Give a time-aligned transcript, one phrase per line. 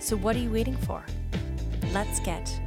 [0.00, 1.04] So, what are you waiting for?
[1.92, 2.58] Let's get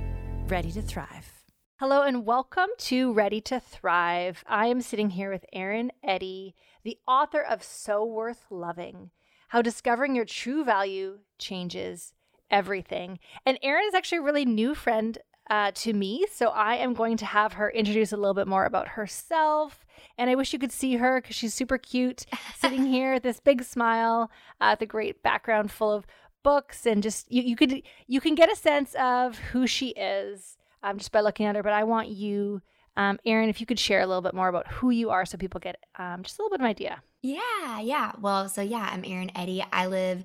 [0.48, 1.44] ready to thrive.
[1.80, 4.44] Hello and welcome to Ready to Thrive.
[4.48, 9.10] I am sitting here with Erin Eddy, the author of So Worth Loving
[9.48, 12.14] How Discovering Your True Value Changes
[12.52, 13.18] Everything.
[13.48, 15.18] And Erin is actually a really new friend
[15.50, 18.66] uh, to me, so I am going to have her introduce a little bit more
[18.66, 19.86] about herself.
[20.18, 22.26] And I wish you could see her because she's super cute,
[22.58, 24.32] sitting here with this big smile,
[24.62, 26.06] uh, the great background full of
[26.44, 30.58] books, and just you, you could you can get a sense of who she is
[30.84, 31.64] um, just by looking at her.
[31.64, 32.62] But I want you,
[32.98, 35.38] um, Erin, if you could share a little bit more about who you are so
[35.38, 37.02] people get um, just a little bit of an idea.
[37.22, 38.12] Yeah, yeah.
[38.20, 39.66] Well, so yeah, I'm Erin Eddy.
[39.72, 40.24] I live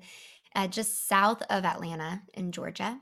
[0.55, 2.99] uh, just south of Atlanta in Georgia.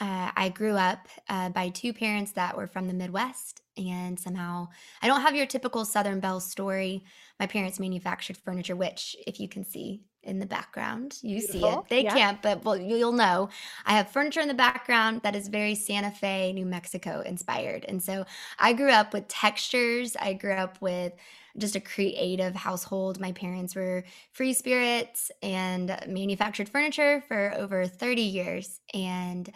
[0.00, 4.68] Uh, I grew up uh, by two parents that were from the Midwest, and somehow
[5.02, 7.04] I don't have your typical Southern Belle story.
[7.40, 11.18] My parents manufactured furniture, which, if you can see, in the background.
[11.22, 11.60] You Beautiful.
[11.60, 11.84] see it.
[11.88, 12.14] They yeah.
[12.14, 13.50] can't, but well, you'll know.
[13.86, 17.84] I have furniture in the background that is very Santa Fe, New Mexico inspired.
[17.88, 18.24] And so
[18.58, 20.16] I grew up with textures.
[20.18, 21.12] I grew up with
[21.56, 23.20] just a creative household.
[23.20, 28.80] My parents were free spirits and manufactured furniture for over 30 years.
[28.92, 29.50] And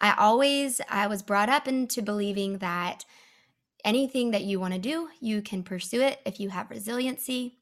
[0.00, 3.04] I always I was brought up into believing that
[3.88, 7.58] anything that you want to do, you can pursue it if you have resiliency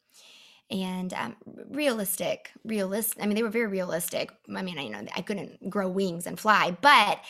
[0.68, 1.36] and um,
[1.70, 4.32] realistic realist i mean they were very realistic.
[4.52, 7.20] I mean i know i couldn't grow wings and fly but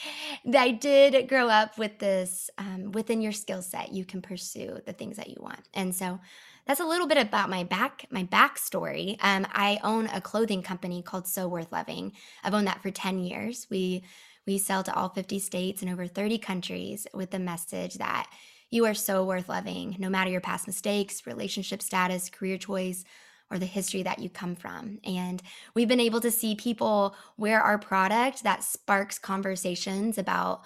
[0.57, 3.93] i did grow up with this um, within your skill set.
[3.93, 5.61] You can pursue the things that you want.
[5.75, 6.19] And so
[6.67, 9.23] that's a little bit about my back my backstory.
[9.23, 12.13] Um, i own a clothing company called so worth loving.
[12.43, 13.67] I've owned that for 10 years.
[13.71, 14.03] We
[14.47, 18.31] we sell to all 50 states and over 30 countries with the message that
[18.71, 23.05] you are so worth loving, no matter your past mistakes, relationship status, career choice,
[23.51, 24.99] or the history that you come from.
[25.05, 25.41] And
[25.75, 30.63] we've been able to see people wear our product that sparks conversations about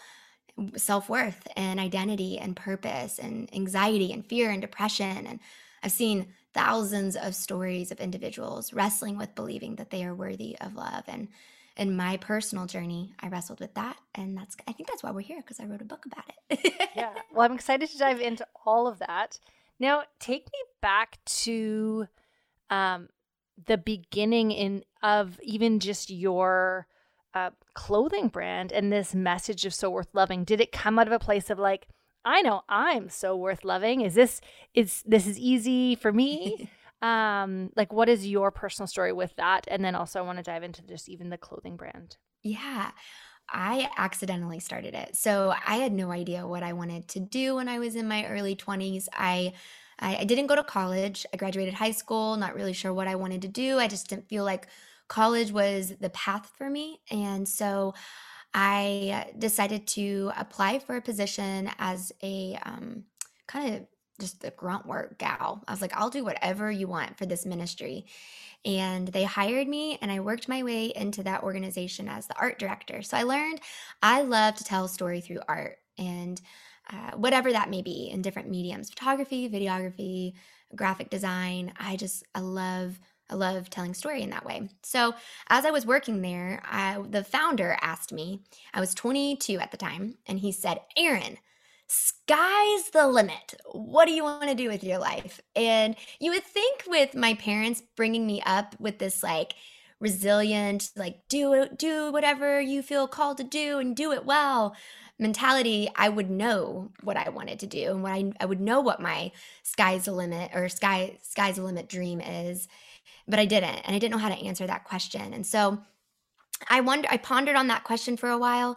[0.76, 5.26] self worth and identity and purpose and anxiety and fear and depression.
[5.26, 5.40] And
[5.82, 10.74] I've seen thousands of stories of individuals wrestling with believing that they are worthy of
[10.74, 11.04] love.
[11.06, 11.28] And
[11.80, 13.96] in my personal journey, I wrestled with that.
[14.14, 16.74] And that's, I think that's why we're here because I wrote a book about it.
[16.94, 17.14] yeah.
[17.32, 19.40] Well, I'm excited to dive into all of that.
[19.78, 22.06] Now, take me back to
[22.68, 23.08] um,
[23.66, 26.86] the beginning in of even just your
[27.32, 31.12] uh, clothing brand and this message of so worth loving did it come out of
[31.12, 31.86] a place of like
[32.24, 34.40] i know i'm so worth loving is this
[34.74, 36.68] is this is easy for me
[37.02, 40.44] um like what is your personal story with that and then also i want to
[40.44, 42.90] dive into just even the clothing brand yeah
[43.52, 45.16] I accidentally started it.
[45.16, 48.24] So I had no idea what I wanted to do when I was in my
[48.26, 49.08] early 20s.
[49.12, 49.54] I
[50.00, 51.26] I, didn't go to college.
[51.32, 53.78] I graduated high school, not really sure what I wanted to do.
[53.78, 54.66] I just didn't feel like
[55.08, 57.02] college was the path for me.
[57.10, 57.94] And so
[58.54, 63.04] I decided to apply for a position as a um,
[63.46, 63.86] kind of
[64.20, 65.62] just the grunt work gal.
[65.66, 68.06] I was like, I'll do whatever you want for this ministry.
[68.64, 72.58] And they hired me, and I worked my way into that organization as the art
[72.58, 73.02] director.
[73.02, 73.60] So I learned
[74.02, 75.78] I love to tell a story through art.
[75.98, 76.40] And
[76.92, 80.32] uh, whatever that may be in different mediums photography videography
[80.74, 82.98] graphic design i just i love
[83.28, 85.14] i love telling story in that way so
[85.48, 88.40] as i was working there I, the founder asked me
[88.74, 91.38] i was 22 at the time and he said erin
[91.90, 96.44] sky's the limit what do you want to do with your life and you would
[96.44, 99.54] think with my parents bringing me up with this like
[99.98, 104.74] resilient like do do whatever you feel called to do and do it well
[105.20, 108.80] mentality, I would know what I wanted to do and what I, I would know
[108.80, 109.30] what my
[109.62, 112.66] sky's the limit or sky sky's the limit dream is.
[113.28, 113.82] But I didn't.
[113.84, 115.34] And I didn't know how to answer that question.
[115.34, 115.82] And so
[116.68, 118.76] I wonder I pondered on that question for a while.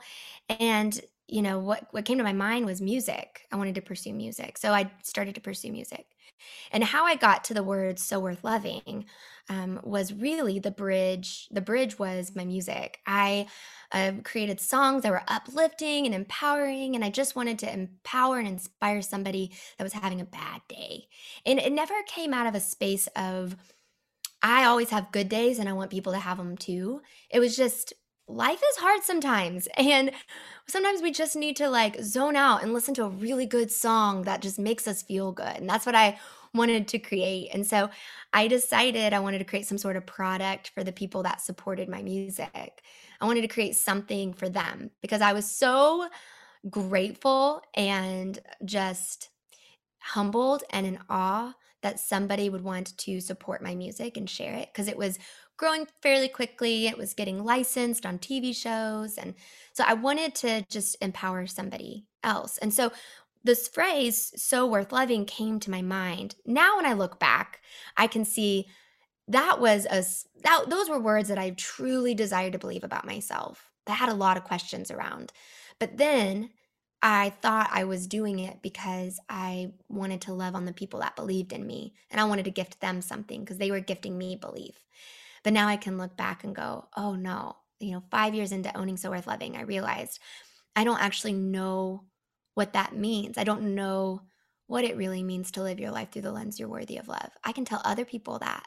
[0.49, 3.47] And you know what what came to my mind was music.
[3.51, 4.57] I wanted to pursue music.
[4.57, 6.05] So I started to pursue music.
[6.71, 9.05] And how I got to the words so worth loving
[9.49, 11.47] um, was really the bridge.
[11.51, 12.99] The bridge was my music.
[13.05, 13.47] I
[13.91, 18.47] uh, created songs that were uplifting and empowering, and I just wanted to empower and
[18.47, 21.07] inspire somebody that was having a bad day.
[21.45, 23.55] And it never came out of a space of,
[24.41, 27.01] I always have good days and I want people to have them too.
[27.29, 27.93] It was just
[28.27, 29.67] life is hard sometimes.
[29.77, 30.11] And
[30.67, 34.23] sometimes we just need to like zone out and listen to a really good song
[34.23, 35.57] that just makes us feel good.
[35.57, 36.19] And that's what I
[36.53, 37.49] wanted to create.
[37.53, 37.89] And so
[38.31, 41.89] I decided I wanted to create some sort of product for the people that supported
[41.89, 42.83] my music.
[43.19, 46.07] I wanted to create something for them because I was so
[46.69, 49.29] grateful and just
[49.99, 54.69] humbled and in awe that somebody would want to support my music and share it
[54.71, 55.19] because it was
[55.57, 56.87] growing fairly quickly.
[56.87, 59.17] It was getting licensed on TV shows.
[59.17, 59.35] And
[59.73, 62.57] so I wanted to just empower somebody else.
[62.57, 62.91] And so
[63.43, 66.35] this phrase, so worth loving, came to my mind.
[66.45, 67.61] Now, when I look back,
[67.97, 68.67] I can see
[69.27, 70.03] that was a,
[70.43, 73.69] that, those were words that I truly desired to believe about myself.
[73.85, 75.33] That had a lot of questions around.
[75.79, 76.49] But then
[77.01, 81.17] I thought I was doing it because I wanted to love on the people that
[81.17, 84.37] believed in me and I wanted to gift them something because they were gifting me
[84.37, 84.85] belief.
[85.43, 88.75] But now I can look back and go, oh no, you know, five years into
[88.77, 90.19] owning So Worth Loving, I realized
[90.75, 92.03] I don't actually know
[92.55, 93.37] what that means.
[93.37, 94.21] I don't know
[94.67, 97.29] what it really means to live your life through the lens you're worthy of love.
[97.43, 98.65] I can tell other people that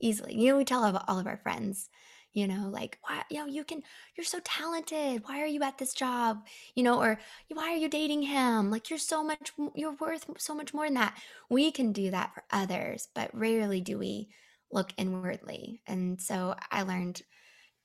[0.00, 0.34] easily.
[0.34, 1.88] You know, we tell all of our friends,
[2.32, 3.82] you know like why you know you can
[4.16, 7.18] you're so talented why are you at this job you know or
[7.52, 10.94] why are you dating him like you're so much you're worth so much more than
[10.94, 11.18] that
[11.48, 14.28] we can do that for others but rarely do we
[14.70, 15.82] look inwardly.
[15.86, 17.22] And so i learned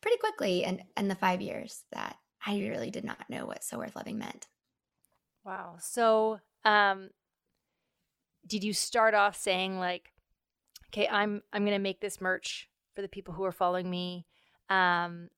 [0.01, 3.77] pretty quickly in, in the five years that i really did not know what so
[3.77, 4.47] worth loving meant.
[5.45, 5.77] Wow.
[5.79, 7.09] So um
[8.45, 10.11] did you start off saying like
[10.89, 14.25] okay i'm i'm gonna make this merch for the people who are following me
[14.69, 15.29] um,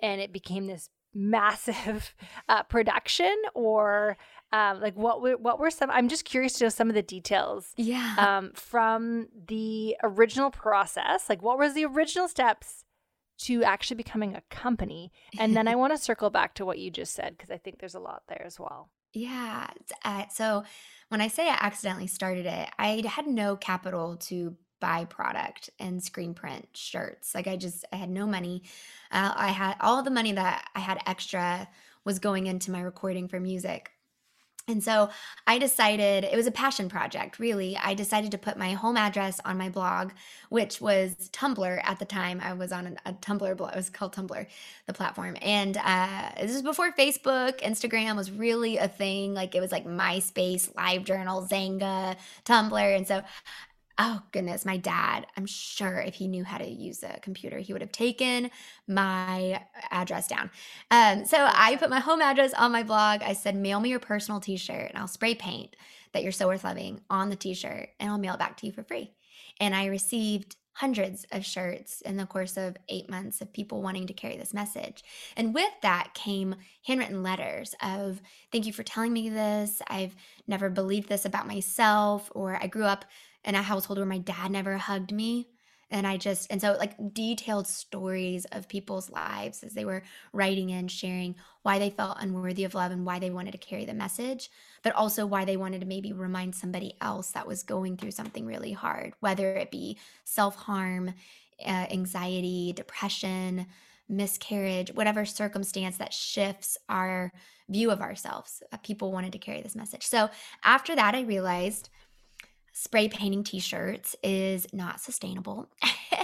[0.00, 2.14] and it became this massive
[2.48, 4.16] uh, production or
[4.52, 7.02] um, like what were, what were some i'm just curious to know some of the
[7.02, 8.14] details yeah.
[8.18, 11.28] um, from the original process.
[11.28, 12.84] Like what was the original steps
[13.38, 15.12] to actually becoming a company?
[15.38, 17.78] And then i want to circle back to what you just said because i think
[17.78, 18.90] there's a lot there as well.
[19.12, 19.68] Yeah.
[20.04, 20.64] Uh, so
[21.08, 26.34] when i say i accidentally started it i had no capital to byproduct and screen
[26.34, 27.34] print shirts.
[27.34, 28.62] Like I just I had no money.
[29.10, 31.68] Uh, I had all the money that I had extra
[32.04, 33.90] was going into my recording for music.
[34.68, 35.10] And so
[35.46, 37.76] I decided it was a passion project, really.
[37.76, 40.10] I decided to put my home address on my blog,
[40.48, 42.40] which was Tumblr at the time.
[42.42, 43.70] I was on a, a Tumblr blog.
[43.70, 44.46] It was called Tumblr,
[44.86, 45.36] the platform.
[45.40, 49.34] And uh, this was before Facebook, Instagram was really a thing.
[49.34, 52.96] Like it was like MySpace, LiveJournal, Xanga, Tumblr.
[52.96, 53.22] And so
[53.98, 57.72] oh goodness, my dad, I'm sure if he knew how to use a computer, he
[57.72, 58.50] would have taken
[58.86, 60.50] my address down.
[60.90, 63.22] Um, so I put my home address on my blog.
[63.22, 65.76] I said, mail me your personal t shirt and I'll spray paint
[66.12, 68.66] that you're so worth loving on the t shirt and I'll mail it back to
[68.66, 69.12] you for free.
[69.60, 74.06] And I received hundreds of shirts in the course of eight months of people wanting
[74.06, 75.02] to carry this message.
[75.34, 76.54] And with that came
[76.86, 78.20] handwritten letters of,
[78.52, 79.80] thank you for telling me this.
[79.88, 80.14] I've
[80.46, 83.06] never believed this about myself, or I grew up
[83.46, 85.48] in a household where my dad never hugged me
[85.90, 90.02] and I just, and so like detailed stories of people's lives as they were
[90.32, 93.84] writing in, sharing why they felt unworthy of love and why they wanted to carry
[93.84, 94.50] the message,
[94.82, 98.46] but also why they wanted to maybe remind somebody else that was going through something
[98.46, 101.14] really hard, whether it be self harm,
[101.64, 103.66] uh, anxiety, depression,
[104.08, 107.32] miscarriage, whatever circumstance that shifts our
[107.68, 108.62] view of ourselves.
[108.82, 110.04] People wanted to carry this message.
[110.04, 110.30] So
[110.64, 111.90] after that, I realized
[112.78, 115.66] spray painting t-shirts is not sustainable.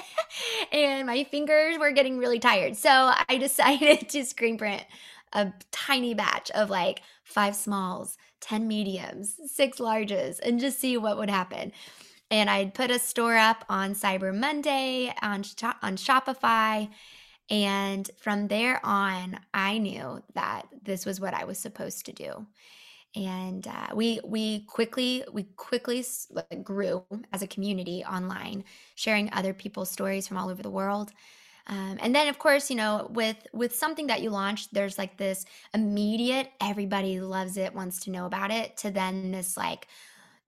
[0.73, 2.77] and my fingers were getting really tired.
[2.77, 4.85] So I decided to screen print
[5.33, 11.17] a tiny batch of like five smalls, 10 mediums, six larges, and just see what
[11.17, 11.73] would happen.
[12.31, 15.45] And I'd put a store up on Cyber Monday on,
[15.81, 16.91] on Shopify.
[17.49, 22.47] And from there on, I knew that this was what I was supposed to do
[23.15, 26.05] and uh, we we quickly we quickly
[26.63, 28.65] grew as a community online
[28.95, 31.13] sharing other people's stories from all over the world.
[31.69, 35.17] Um, and then of course you know with with something that you launch there's like
[35.17, 39.87] this immediate everybody loves it wants to know about it to then this like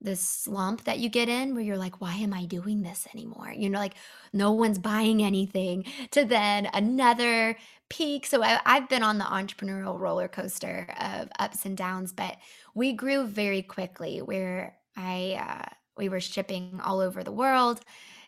[0.05, 3.51] this slump that you get in where you're like why am i doing this anymore
[3.51, 3.95] you know like
[4.31, 7.57] no one's buying anything to then another
[7.89, 8.25] peak.
[8.25, 12.37] So I, I've been on the entrepreneurial roller coaster of ups and downs, but
[12.73, 17.81] we grew very quickly where I uh, we were shipping all over the world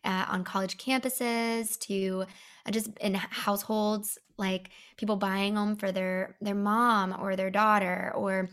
[0.04, 2.26] uh, on college campuses to
[2.66, 8.12] uh, just in households like people buying them for their their mom or their daughter
[8.16, 8.50] or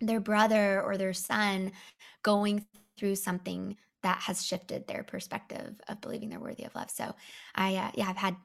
[0.00, 1.72] their brother or their son
[2.22, 2.64] going
[2.98, 6.90] through something that has shifted their perspective of believing they're worthy of love.
[6.90, 7.14] So
[7.54, 8.36] I uh, yeah, I've had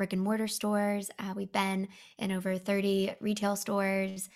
[0.00, 1.10] brick and mortar stores.
[1.18, 1.86] Uh, we've been
[2.18, 4.30] in over 30 retail stores.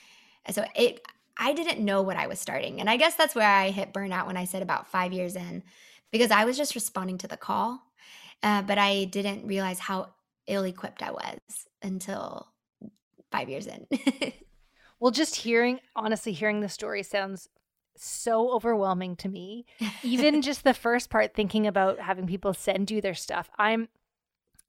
[0.51, 1.01] So it,
[1.39, 2.81] I didn't know what I was starting.
[2.81, 5.63] And I guess that's where I hit burnout when I said about five years in,
[6.13, 7.81] because I was just responding to the call.
[8.43, 10.11] Uh, but I didn't realize how
[10.47, 11.41] ill equipped I was
[11.83, 12.47] until
[13.33, 13.87] five years in.
[15.05, 17.51] well, just hearing, honestly, hearing the story sounds
[17.95, 19.67] so overwhelming to me.
[20.03, 23.51] Even just the first part, thinking about having people send you their stuff.
[23.59, 23.89] I'm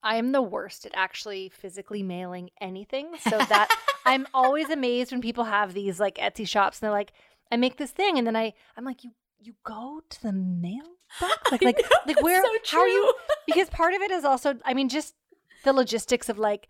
[0.03, 3.11] I am the worst at actually physically mailing anything.
[3.21, 3.69] So that
[4.05, 7.13] I'm always amazed when people have these like Etsy shops and they're like,
[7.49, 10.97] I make this thing, and then I I'm like, you you go to the mail
[11.21, 11.37] box?
[11.49, 13.13] Like like know, like where so how are you
[13.47, 15.15] because part of it is also I mean just
[15.63, 16.67] the logistics of like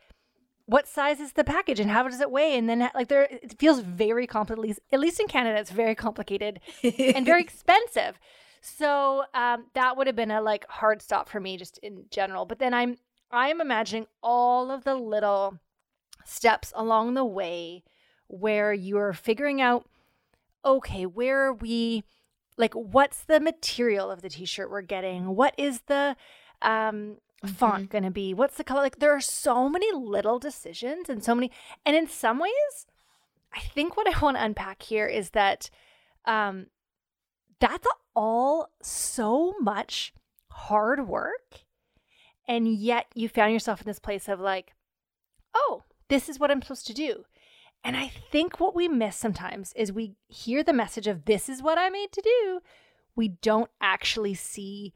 [0.66, 2.58] what size is the package and how does it weigh?
[2.58, 6.60] And then like there it feels very complicated at least in canada it's very complicated
[6.84, 8.20] and very expensive.
[8.62, 12.46] So um, that would have been a like hard stop for me just in general.
[12.46, 12.98] But then i'm
[13.32, 15.60] i'm imagining all of the little
[16.26, 17.84] steps along the way
[18.28, 19.88] where you're figuring out
[20.64, 22.04] okay where are we
[22.58, 25.36] like what's the material of the t-shirt we're getting?
[25.36, 26.16] What is the
[26.62, 27.92] um font mm-hmm.
[27.92, 28.34] going to be?
[28.34, 28.82] What's the color?
[28.82, 31.52] Like there are so many little decisions and so many
[31.86, 32.86] and in some ways
[33.54, 35.70] I think what I want to unpack here is that
[36.26, 36.68] um
[37.60, 40.14] that's all so much
[40.50, 41.62] hard work
[42.48, 44.74] and yet you found yourself in this place of like
[45.56, 47.26] oh, this is what I'm supposed to do.
[47.84, 51.62] And I think what we miss sometimes is we hear the message of this is
[51.62, 52.60] what I made to do.
[53.16, 54.94] We don't actually see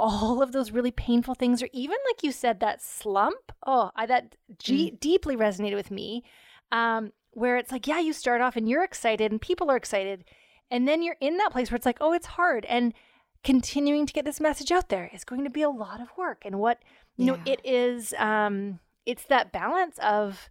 [0.00, 3.52] all of those really painful things, or even like you said, that slump.
[3.66, 5.00] Oh, I, that g- mm.
[5.00, 6.24] deeply resonated with me.
[6.72, 10.24] Um, where it's like, yeah, you start off and you're excited and people are excited.
[10.70, 12.64] And then you're in that place where it's like, oh, it's hard.
[12.66, 12.94] And
[13.42, 16.42] continuing to get this message out there is going to be a lot of work.
[16.44, 16.78] And what,
[17.16, 17.32] you yeah.
[17.32, 20.50] know, it is, um, it's that balance of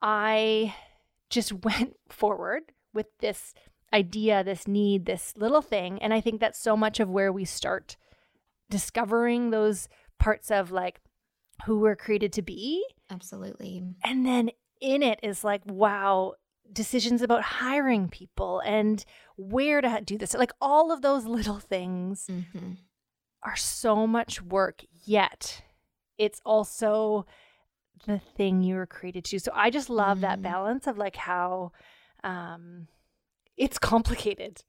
[0.00, 0.74] I
[1.30, 3.54] just went forward with this
[3.92, 6.00] idea, this need, this little thing.
[6.00, 7.96] And I think that's so much of where we start
[8.70, 11.00] discovering those parts of like
[11.66, 12.84] who we're created to be.
[13.10, 13.82] Absolutely.
[14.02, 16.34] And then in it is like, wow,
[16.72, 19.04] decisions about hiring people and
[19.36, 20.34] where to do this.
[20.34, 22.72] Like all of those little things mm-hmm.
[23.42, 25.62] are so much work, yet
[26.18, 27.26] it's also
[28.06, 29.38] the thing you were created to.
[29.38, 30.22] So I just love mm.
[30.22, 31.72] that balance of like how
[32.22, 32.88] um
[33.56, 34.62] it's complicated.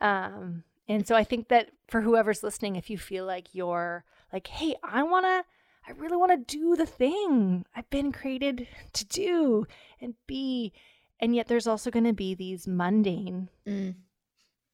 [0.00, 4.46] Um and so I think that for whoever's listening, if you feel like you're like,
[4.46, 5.44] hey, I want to,
[5.88, 9.66] I really want to do the thing I've been created to do
[10.00, 10.72] and be.
[11.18, 13.94] And yet there's also going to be these mundane mm.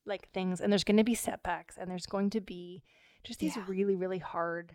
[0.07, 2.83] like things, and there's going to be setbacks, and there's going to be
[3.23, 3.65] just these yeah.
[3.69, 4.75] really, really hard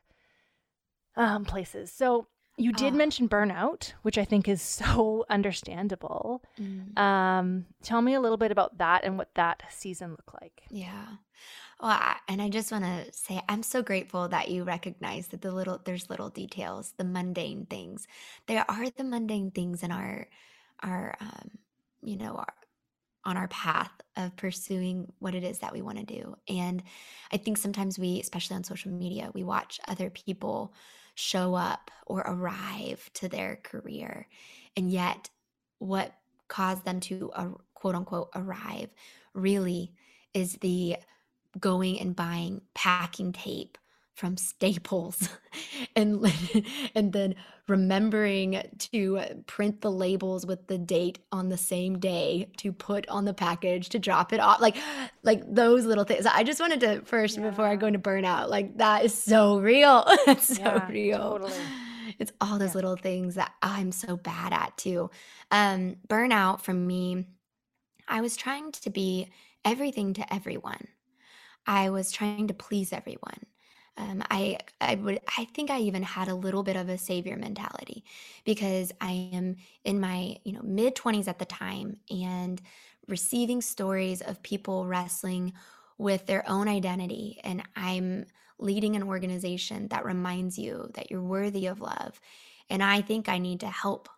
[1.15, 1.91] um, places.
[1.91, 6.43] So you did uh, mention burnout, which I think is so understandable.
[6.59, 6.97] Mm.
[6.97, 10.63] Um, tell me a little bit about that and what that season looked like.
[10.69, 11.05] Yeah.
[11.81, 15.41] Well, I, and I just want to say I'm so grateful that you recognize that
[15.41, 18.07] the little there's little details, the mundane things.
[18.47, 20.27] There are the mundane things in our
[20.81, 21.51] our um,
[22.01, 22.53] you know, our
[23.25, 26.35] on our path of pursuing what it is that we want to do.
[26.49, 26.83] And
[27.31, 30.73] I think sometimes we, especially on social media, we watch other people
[31.15, 34.27] show up or arrive to their career.
[34.75, 35.29] And yet,
[35.79, 36.13] what
[36.47, 38.89] caused them to uh, quote unquote arrive
[39.33, 39.93] really
[40.33, 40.97] is the
[41.59, 43.77] going and buying packing tape
[44.13, 45.27] from Staples
[45.95, 46.31] and
[46.95, 47.35] and then
[47.67, 53.25] remembering to print the labels with the date on the same day to put on
[53.25, 54.75] the package to drop it off like
[55.23, 57.49] like those little things i just wanted to first yeah.
[57.49, 61.53] before i go into burnout like that is so real it's so yeah, real totally.
[62.19, 62.75] it's all those yeah.
[62.75, 65.09] little things that i'm so bad at too
[65.51, 67.25] um burnout for me
[68.09, 69.31] i was trying to be
[69.63, 70.87] everything to everyone
[71.65, 73.39] i was trying to please everyone
[73.97, 77.37] um, I I would I think I even had a little bit of a savior
[77.37, 78.03] mentality
[78.43, 82.61] because I am in my you know mid twenties at the time and
[83.07, 85.53] receiving stories of people wrestling
[85.97, 88.25] with their own identity and I'm
[88.59, 92.19] leading an organization that reminds you that you're worthy of love
[92.69, 94.09] and I think I need to help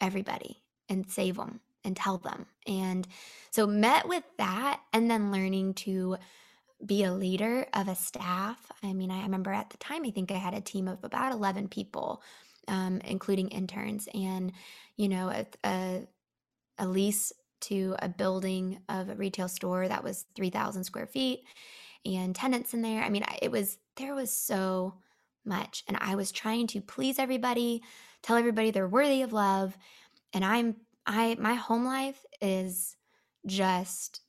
[0.00, 2.46] everybody and save them and tell them.
[2.66, 3.06] And
[3.50, 6.16] so met with that and then learning to
[6.84, 8.70] be a leader of a staff.
[8.82, 11.32] I mean, I remember at the time, I think I had a team of about
[11.32, 12.22] 11 people,
[12.68, 14.52] um, including interns, and,
[14.96, 16.06] you know, a, a,
[16.78, 21.44] a lease to a building of a retail store that was 3,000 square feet
[22.04, 23.02] and tenants in there.
[23.02, 24.94] I mean, it was, there was so
[25.44, 25.84] much.
[25.86, 27.82] And I was trying to please everybody,
[28.22, 29.76] tell everybody they're worthy of love.
[30.32, 32.96] And I'm, I, my home life is
[33.46, 34.20] just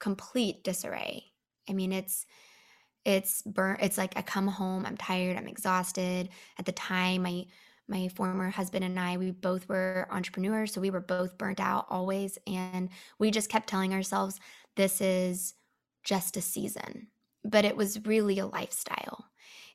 [0.00, 1.27] complete disarray.
[1.68, 2.26] I mean, it's,
[3.04, 3.80] it's burnt.
[3.82, 6.28] It's like I come home, I'm tired, I'm exhausted.
[6.58, 7.46] At the time, my,
[7.88, 10.72] my former husband and I, we both were entrepreneurs.
[10.72, 12.38] So we were both burnt out always.
[12.46, 14.38] And we just kept telling ourselves,
[14.76, 15.54] this is
[16.04, 17.08] just a season.
[17.44, 19.26] But it was really a lifestyle.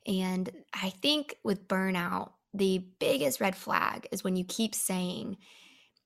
[0.06, 5.38] And I think with burnout, the biggest red flag is when you keep saying,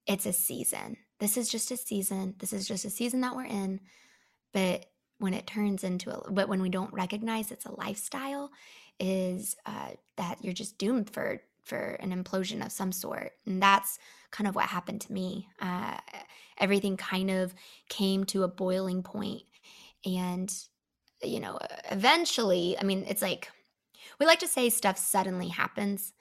[0.07, 0.97] it's a season.
[1.21, 2.35] This is just a season.
[2.39, 3.81] This is just a season that we're in.
[4.55, 4.87] But
[5.19, 8.51] when it turns into a, but when we don't recognize it's a lifestyle,
[9.01, 13.33] is uh, that you're just doomed for for an implosion of some sort.
[13.47, 13.99] And that's
[14.31, 15.49] kind of what happened to me.
[15.61, 15.99] Uh,
[16.59, 17.55] everything kind of
[17.91, 19.43] came to a boiling point,
[20.05, 20.53] and
[21.23, 21.59] you know,
[21.91, 23.51] eventually, I mean, it's like
[24.19, 26.13] we like to say stuff suddenly happens.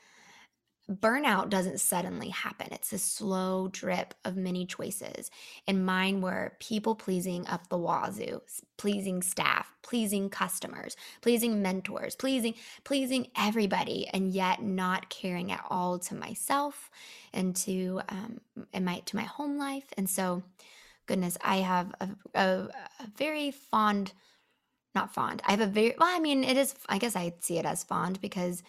[0.90, 2.70] Burnout doesn't suddenly happen.
[2.72, 5.30] It's a slow drip of many choices.
[5.68, 8.42] And mine were people pleasing up the wazoo,
[8.78, 12.54] pleasing staff, pleasing customers, pleasing mentors, pleasing
[12.86, 16.90] pleasing everybody, and yet not caring at all to myself
[17.34, 18.40] and to um,
[18.72, 19.94] and my to my home life.
[19.98, 20.42] And so,
[21.06, 22.70] goodness, I have a, a,
[23.02, 24.14] a very fond
[24.96, 25.42] not fond.
[25.46, 27.84] I have a very well, I mean, it is I guess I see it as
[27.84, 28.64] fond because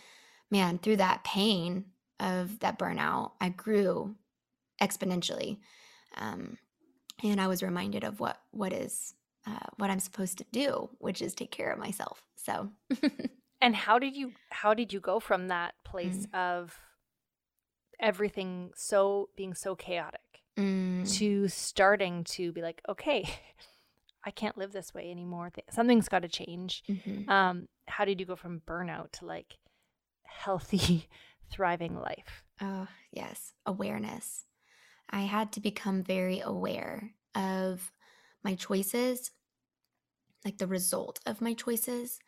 [0.51, 1.85] man, through that pain
[2.21, 4.15] of that burnout, I grew
[4.81, 5.59] exponentially.
[6.17, 6.59] Um,
[7.23, 9.15] and I was reminded of what what is
[9.47, 12.23] uh, what I'm supposed to do, which is take care of myself.
[12.37, 12.71] So
[13.61, 16.35] And how did you how did you go from that place mm.
[16.39, 16.79] of
[18.01, 21.11] everything so being so chaotic mm.
[21.19, 23.29] to starting to be like, okay,
[24.25, 25.51] I can't live this way anymore.
[25.71, 26.85] Something's got to change.
[26.89, 27.29] Mm-hmm.
[27.31, 29.57] Um, how did you go from burnout to like
[30.25, 31.09] healthy,
[31.51, 32.45] thriving life?
[32.61, 33.53] Oh, yes.
[33.67, 34.45] Awareness.
[35.11, 37.93] I had to become very aware of
[38.45, 39.31] my choices,
[40.45, 42.19] like the result of my choices.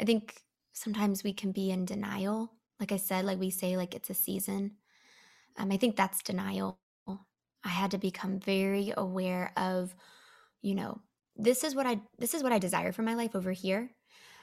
[0.00, 2.52] I think sometimes we can be in denial.
[2.80, 4.72] Like I said, like we say, like it's a season.
[5.58, 6.78] Um, I think that's denial.
[7.08, 9.94] I had to become very aware of,
[10.62, 11.00] you know,
[11.36, 13.90] this is what I this is what I desire for my life over here,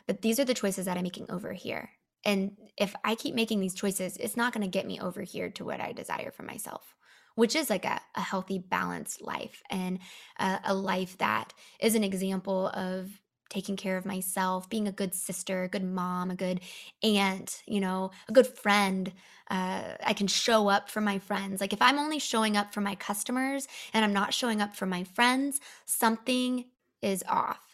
[0.08, 1.92] but these are the choices that I'm making over here.
[2.24, 5.50] And if I keep making these choices, it's not going to get me over here
[5.52, 6.96] to what I desire for myself,
[7.36, 10.00] which is like a, a healthy, balanced life and
[10.40, 13.10] a, a life that is an example of
[13.50, 16.62] taking care of myself, being a good sister, a good mom, a good
[17.04, 19.12] aunt, you know, a good friend.
[19.50, 21.60] Uh, I can show up for my friends.
[21.60, 24.86] Like if I'm only showing up for my customers and I'm not showing up for
[24.86, 26.66] my friends, something
[27.02, 27.71] is off.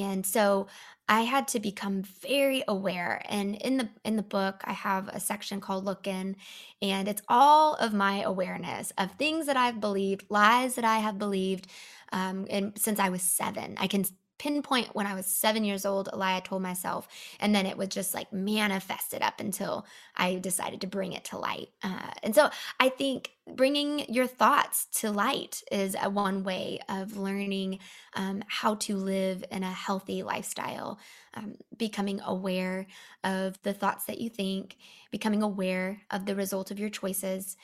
[0.00, 0.68] And so
[1.08, 3.22] I had to become very aware.
[3.28, 6.36] And in the in the book, I have a section called Look In,
[6.80, 11.18] and it's all of my awareness of things that I've believed, lies that I have
[11.18, 11.66] believed,
[12.12, 13.76] um, and since I was seven.
[13.78, 14.04] I can
[14.42, 17.06] pinpoint when I was seven years old, a lie I told myself,
[17.38, 21.38] and then it was just like manifested up until I decided to bring it to
[21.38, 21.68] light.
[21.80, 22.50] Uh, and so
[22.80, 27.78] I think bringing your thoughts to light is a one way of learning
[28.14, 30.98] um, how to live in a healthy lifestyle.
[31.34, 32.88] Um, becoming aware
[33.22, 34.76] of the thoughts that you think,
[35.12, 37.56] becoming aware of the result of your choices,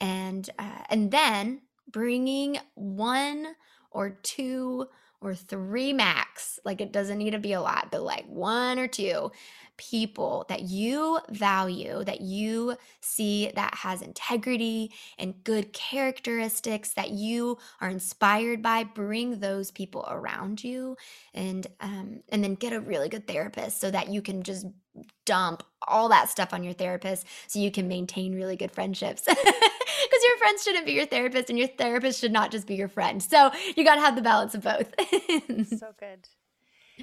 [0.00, 3.54] and uh, and then bringing one
[3.92, 4.88] or two
[5.24, 8.86] or three max, like it doesn't need to be a lot, but like one or
[8.86, 9.32] two
[9.76, 17.58] people that you value, that you see that has integrity and good characteristics that you
[17.80, 20.96] are inspired by, bring those people around you
[21.32, 24.66] and um, and then get a really good therapist so that you can just
[25.26, 29.26] dump all that stuff on your therapist so you can maintain really good friendships.
[30.24, 33.22] your friends shouldn't be your therapist and your therapist should not just be your friend.
[33.22, 34.92] So you got to have the balance of both.
[35.78, 36.28] so good.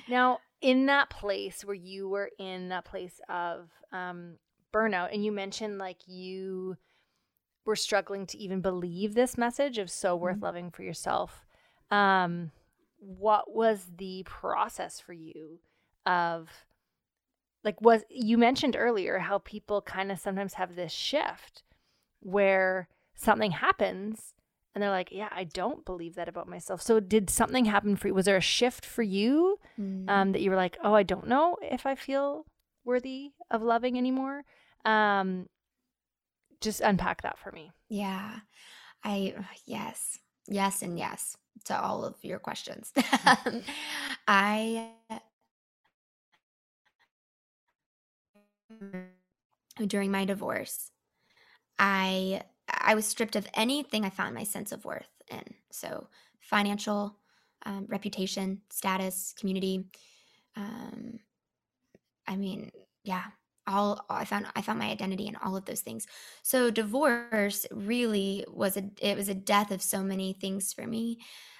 [0.10, 4.38] Now, in that place where you were in that place of um,
[4.74, 6.78] burnout, and you mentioned like you
[7.66, 10.46] were struggling to even believe this message of so worth mm-hmm.
[10.46, 11.46] loving for yourself.
[11.90, 12.52] Um,
[12.98, 15.60] what was the process for you
[16.06, 16.50] of
[17.64, 21.64] like was you mentioned earlier how people kind of sometimes have this shift
[22.20, 22.88] where
[23.22, 24.34] something happens
[24.74, 26.82] and they're like, yeah, I don't believe that about myself.
[26.82, 28.14] So did something happen for you?
[28.14, 30.10] Was there a shift for you mm.
[30.10, 32.46] um, that you were like, oh, I don't know if I feel
[32.86, 34.44] worthy of loving anymore?
[34.86, 35.48] Um,
[36.62, 37.72] just unpack that for me.
[37.90, 38.40] Yeah.
[39.04, 39.34] I,
[39.66, 42.94] yes, yes, and yes to all of your questions.
[44.28, 44.90] I
[49.86, 50.92] during my divorce,
[51.78, 52.44] I
[52.84, 55.44] I was stripped of anything I found my sense of worth in.
[55.72, 56.08] So
[56.40, 57.18] financial,
[57.66, 59.86] um, reputation, status, community.
[60.56, 61.20] Um,
[62.28, 62.72] I mean,
[63.04, 63.24] yeah,
[63.68, 66.08] all I found I found my identity in all of those things.
[66.44, 71.20] So divorce really was a it was a death of so many things for me.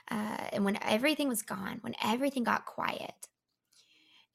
[0.10, 3.14] Uh, and when everything was gone, when everything got quiet,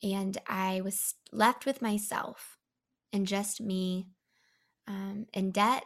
[0.02, 2.56] and I was left with myself
[3.12, 4.08] and just me,
[4.86, 5.84] um, in debt,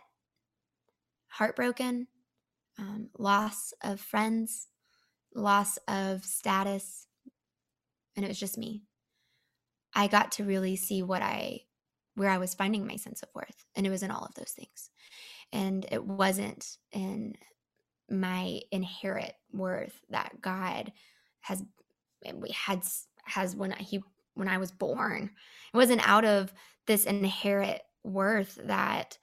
[1.31, 2.07] heartbroken,
[2.79, 4.69] um, loss of friends,
[5.35, 7.07] loss of status,
[8.17, 8.83] and it was just me.
[9.95, 11.61] I got to really see what I
[12.17, 13.65] where I was finding my sense of worth.
[13.75, 14.91] And it was in all of those things.
[15.53, 17.35] And it wasn't in
[18.11, 20.93] my inherent worth that God
[21.41, 21.63] has
[22.53, 22.83] had
[23.25, 24.03] has when he
[24.35, 25.31] when I was born.
[25.73, 26.53] It wasn't out of
[26.87, 29.19] this inherent worth that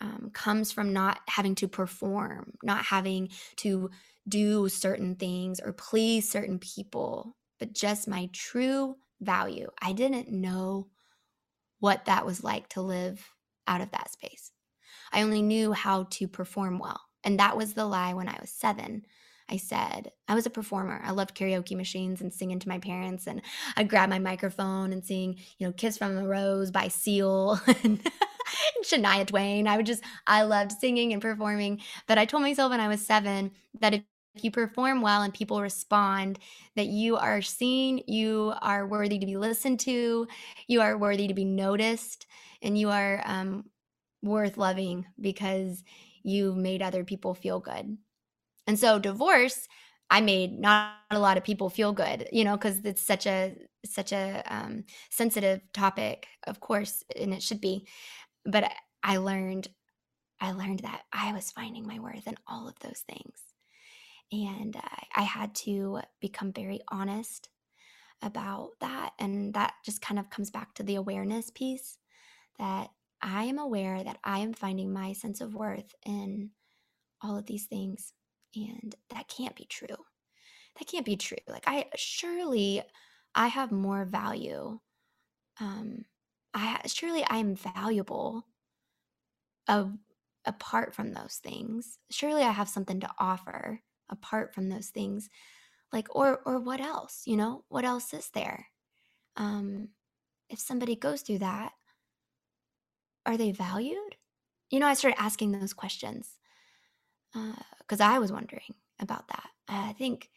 [0.00, 3.90] um, comes from not having to perform, not having to
[4.28, 9.68] do certain things or please certain people, but just my true value.
[9.82, 10.88] I didn't know
[11.80, 13.26] what that was like to live
[13.66, 14.52] out of that space.
[15.12, 17.00] I only knew how to perform well.
[17.24, 19.04] And that was the lie when I was seven.
[19.50, 21.00] I said, I was a performer.
[21.02, 23.26] I loved karaoke machines and singing to my parents.
[23.26, 23.40] And
[23.76, 27.58] I'd grab my microphone and sing, you know, Kiss from a Rose by Seal
[28.84, 29.66] Shania Twain.
[29.66, 31.80] I would just, I loved singing and performing.
[32.06, 34.02] But I told myself when I was seven that if
[34.42, 36.38] you perform well and people respond,
[36.76, 40.26] that you are seen, you are worthy to be listened to,
[40.68, 42.26] you are worthy to be noticed,
[42.62, 43.64] and you are um,
[44.22, 45.82] worth loving because
[46.22, 47.96] you made other people feel good.
[48.66, 49.68] And so, divorce,
[50.10, 53.54] I made not a lot of people feel good, you know, because it's such a
[53.84, 57.86] such a um, sensitive topic, of course, and it should be.
[58.50, 59.68] But I learned,
[60.40, 63.42] I learned that I was finding my worth in all of those things
[64.32, 64.80] and uh,
[65.14, 67.48] I had to become very honest
[68.22, 69.12] about that.
[69.18, 71.98] And that just kind of comes back to the awareness piece
[72.58, 72.90] that
[73.22, 76.50] I am aware that I am finding my sense of worth in
[77.22, 78.12] all of these things.
[78.54, 79.86] And that can't be true.
[80.78, 81.38] That can't be true.
[81.48, 82.82] Like, I surely
[83.34, 84.78] I have more value.
[85.60, 86.04] Um,
[86.54, 88.46] I surely I am valuable
[89.66, 89.92] of
[90.44, 91.98] apart from those things.
[92.10, 95.28] Surely I have something to offer apart from those things
[95.92, 97.64] like or or what else you know?
[97.68, 98.68] What else is there?
[99.36, 99.90] Um
[100.50, 101.72] if somebody goes through that
[103.26, 104.16] are they valued?
[104.70, 106.38] You know i started asking those questions
[107.80, 109.50] because uh, i was wondering about that.
[109.68, 110.30] I think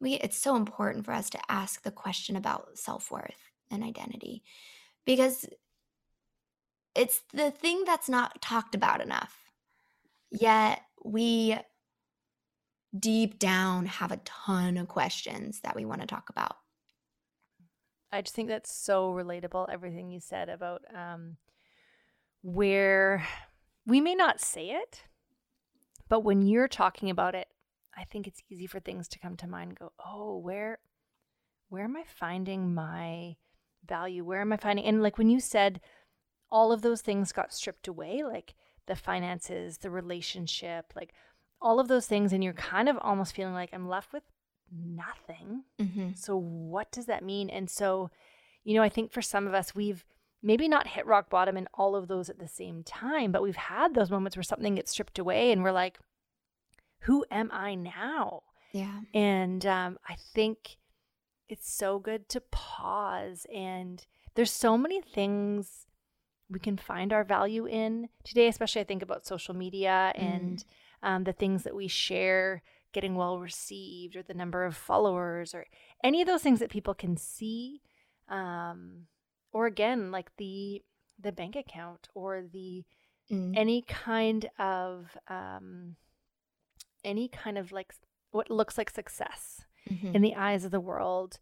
[0.00, 4.44] we it's so important for us to ask the question about self-worth and identity
[5.04, 5.46] because
[6.94, 9.42] it's the thing that's not talked about enough
[10.32, 11.56] yet we
[12.98, 16.56] deep down have a ton of questions that we want to talk about.
[18.10, 21.36] I just think that's so relatable, everything you said about um,
[22.42, 23.26] where
[23.86, 25.04] we may not say it,
[26.08, 27.48] but when you're talking about it,
[27.96, 30.78] I think it's easy for things to come to mind go, oh, where
[31.68, 33.36] where am I finding my
[33.86, 34.24] value?
[34.24, 35.80] Where am I finding and like when you said
[36.50, 38.54] all of those things got stripped away, like
[38.86, 41.14] the finances, the relationship, like
[41.60, 44.24] all of those things and you're kind of almost feeling like I'm left with
[44.70, 45.64] nothing.
[45.80, 46.10] Mm-hmm.
[46.14, 47.48] So what does that mean?
[47.48, 48.10] And so,
[48.64, 50.04] you know, I think for some of us we've
[50.42, 53.56] maybe not hit rock bottom in all of those at the same time, but we've
[53.56, 55.98] had those moments where something gets stripped away and we're like,
[57.02, 58.42] who am I now?
[58.72, 59.00] Yeah.
[59.14, 60.76] And um, I think
[61.52, 65.86] it's so good to pause and there's so many things
[66.50, 70.64] we can find our value in today, especially I think about social media and mm
[71.02, 72.62] um, the things that we share
[72.92, 75.66] getting well received or the number of followers or
[76.04, 77.82] any of those things that people can see
[78.28, 79.06] um,
[79.52, 80.82] or again like the
[81.18, 82.84] the bank account or the
[83.30, 83.52] mm.
[83.56, 85.96] any kind of um,
[87.04, 87.94] any kind of like
[88.30, 90.14] what looks like success mm-hmm.
[90.14, 91.38] in the eyes of the world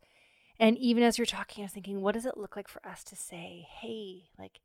[0.58, 3.02] and even as you're talking i was thinking what does it look like for us
[3.04, 4.60] to say hey like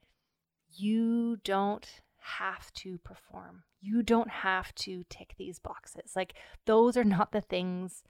[0.77, 3.63] you don't have to perform.
[3.81, 6.13] You don't have to tick these boxes.
[6.15, 6.33] Like,
[6.65, 8.03] those are not the things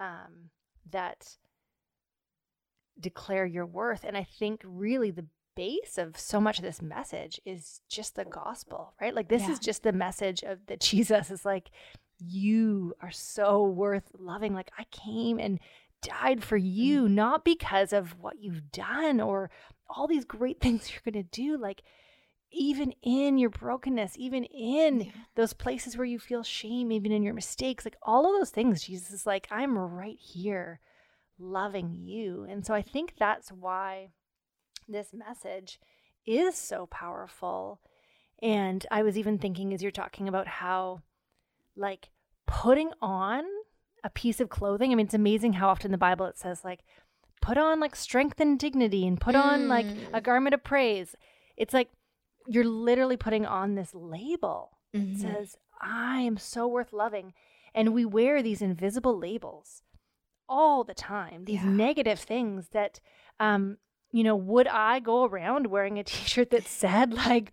[0.00, 0.50] um,
[0.90, 1.36] that
[2.98, 4.04] declare your worth.
[4.04, 8.24] And I think really the base of so much of this message is just the
[8.24, 9.14] gospel, right?
[9.14, 9.52] Like, this yeah.
[9.52, 11.70] is just the message of that Jesus is like,
[12.18, 14.54] you are so worth loving.
[14.54, 15.60] Like, I came and
[16.02, 17.14] died for you, mm-hmm.
[17.14, 19.50] not because of what you've done or
[19.88, 21.56] all these great things you're going to do.
[21.56, 21.82] Like,
[22.50, 25.10] even in your brokenness, even in yeah.
[25.34, 28.84] those places where you feel shame, even in your mistakes, like all of those things,
[28.84, 30.80] Jesus is like, I'm right here
[31.38, 32.46] loving you.
[32.48, 34.10] And so I think that's why
[34.88, 35.78] this message
[36.26, 37.80] is so powerful.
[38.42, 41.02] And I was even thinking as you're talking about how,
[41.78, 42.10] like,
[42.46, 43.44] putting on
[44.04, 46.80] a piece of clothing, I mean, it's amazing how often the Bible it says, like,
[47.40, 49.42] put on like strength and dignity and put mm.
[49.42, 50.22] on like a mm.
[50.22, 51.14] garment of praise.
[51.56, 51.88] It's like
[52.46, 54.78] you're literally putting on this label.
[54.94, 55.12] Mm-hmm.
[55.12, 57.34] It says, I am so worth loving.
[57.74, 59.82] And we wear these invisible labels
[60.48, 61.68] all the time, these yeah.
[61.68, 63.00] negative things that,
[63.38, 63.76] um,
[64.10, 67.52] you know, would I go around wearing a t shirt that said, like,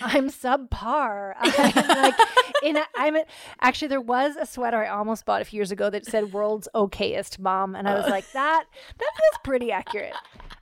[0.00, 1.34] I'm subpar.
[1.38, 2.14] I'm like,
[2.62, 3.24] in a, I'm a,
[3.60, 6.68] actually there was a sweater I almost bought a few years ago that said "World's
[6.74, 8.64] Okayest Mom," and I was like, that
[8.98, 10.14] that feels pretty accurate.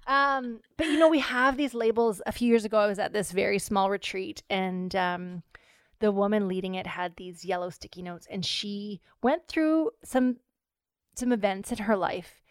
[0.06, 2.20] Um, but you know, we have these labels.
[2.26, 5.42] A few years ago, I was at this very small retreat, and um,
[6.00, 10.36] the woman leading it had these yellow sticky notes, and she went through some
[11.14, 12.42] some events in her life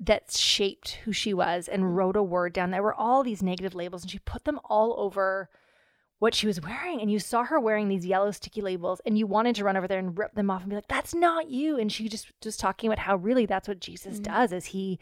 [0.00, 2.70] that shaped who she was and wrote a word down.
[2.70, 5.50] There were all these negative labels, and she put them all over
[6.24, 9.26] what she was wearing and you saw her wearing these yellow sticky labels and you
[9.26, 11.78] wanted to run over there and rip them off and be like that's not you.
[11.78, 14.32] And she just was talking about how really that's what Jesus mm-hmm.
[14.32, 14.98] does is he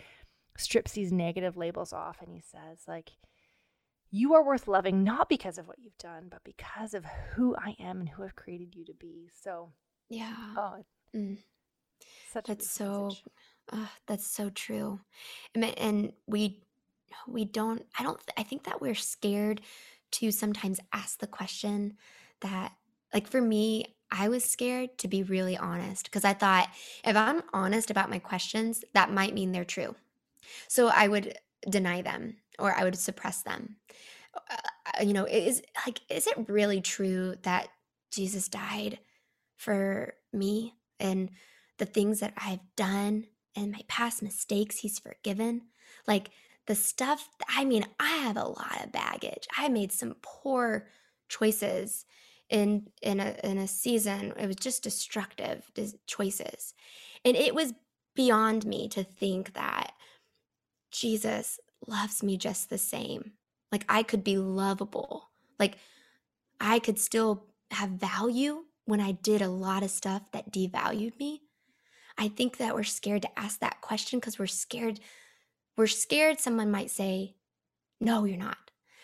[0.58, 3.12] strips these negative labels off and he says like
[4.10, 7.04] you are worth loving not because of what you've done but because of
[7.36, 9.28] who I am and who I've created you to be.
[9.44, 9.70] So
[10.10, 10.34] yeah.
[10.56, 11.38] oh mm.
[12.34, 13.12] that's so
[13.72, 14.98] uh, that's so true.
[15.54, 16.64] And, and we
[17.28, 19.60] we don't i don't i think that we're scared
[20.12, 21.96] to sometimes ask the question
[22.40, 22.72] that
[23.12, 26.68] like for me I was scared to be really honest because I thought
[27.04, 29.96] if I'm honest about my questions, that might mean they're true.
[30.68, 33.76] So I would deny them or I would suppress them.
[34.34, 37.68] Uh, you know, is like, is it really true that
[38.10, 38.98] Jesus died
[39.56, 41.30] for me and
[41.78, 45.62] the things that I've done and my past mistakes he's forgiven?
[46.06, 46.30] Like,
[46.66, 49.48] the stuff, I mean, I have a lot of baggage.
[49.56, 50.86] I made some poor
[51.28, 52.04] choices
[52.48, 54.32] in in a in a season.
[54.38, 55.70] It was just destructive
[56.06, 56.74] choices.
[57.24, 57.72] And it was
[58.14, 59.92] beyond me to think that
[60.90, 63.32] Jesus loves me just the same.
[63.72, 65.30] Like I could be lovable.
[65.58, 65.78] Like
[66.60, 71.42] I could still have value when I did a lot of stuff that devalued me.
[72.18, 75.00] I think that we're scared to ask that question because we're scared.
[75.76, 77.36] We're scared someone might say,
[78.00, 78.58] No, you're not.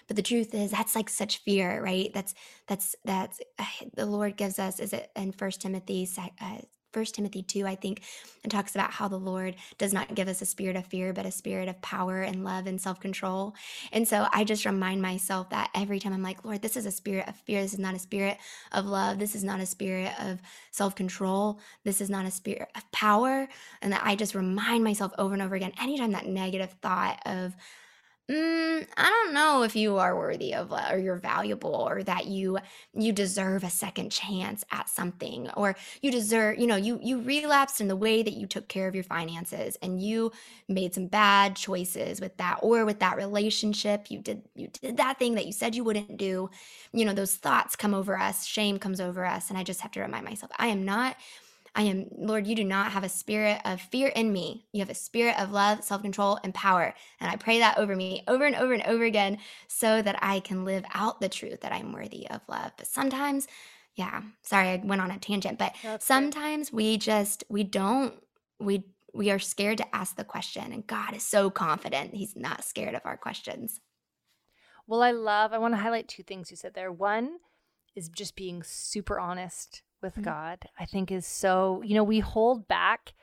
[0.06, 2.10] But the truth is that's like such fear, right?
[2.14, 2.34] That's
[2.66, 4.80] that's that's uh, the Lord gives us.
[4.80, 6.08] Is it in First Timothy
[6.40, 6.58] uh,
[6.92, 8.02] First Timothy 2, I think,
[8.42, 11.26] and talks about how the Lord does not give us a spirit of fear, but
[11.26, 13.54] a spirit of power and love and self control.
[13.92, 16.90] And so I just remind myself that every time I'm like, Lord, this is a
[16.90, 17.62] spirit of fear.
[17.62, 18.38] This is not a spirit
[18.72, 19.18] of love.
[19.18, 21.60] This is not a spirit of self control.
[21.84, 23.48] This is not a spirit of power.
[23.82, 27.54] And that I just remind myself over and over again, anytime that negative thought of,
[28.30, 32.26] mm, I don't know if you are worthy of uh, or you're valuable or that
[32.26, 32.58] you
[32.94, 37.80] you deserve a second chance at something or you deserve you know you you relapsed
[37.80, 40.30] in the way that you took care of your finances and you
[40.68, 44.10] made some bad choices with that or with that relationship.
[44.10, 46.50] You did you did that thing that you said you wouldn't do.
[46.92, 49.92] You know those thoughts come over us shame comes over us and I just have
[49.92, 51.16] to remind myself I am not
[51.74, 54.66] I am, Lord, you do not have a spirit of fear in me.
[54.72, 56.94] You have a spirit of love, self control, and power.
[57.20, 60.40] And I pray that over me over and over and over again so that I
[60.40, 62.72] can live out the truth that I'm worthy of love.
[62.76, 63.46] But sometimes,
[63.94, 68.14] yeah, sorry, I went on a tangent, but That's sometimes we just, we don't,
[68.58, 70.72] we, we are scared to ask the question.
[70.72, 73.80] And God is so confident He's not scared of our questions.
[74.86, 76.90] Well, I love, I want to highlight two things you said there.
[76.90, 77.38] One
[77.94, 80.22] is just being super honest with mm-hmm.
[80.22, 83.14] God, I think is so, you know, we hold back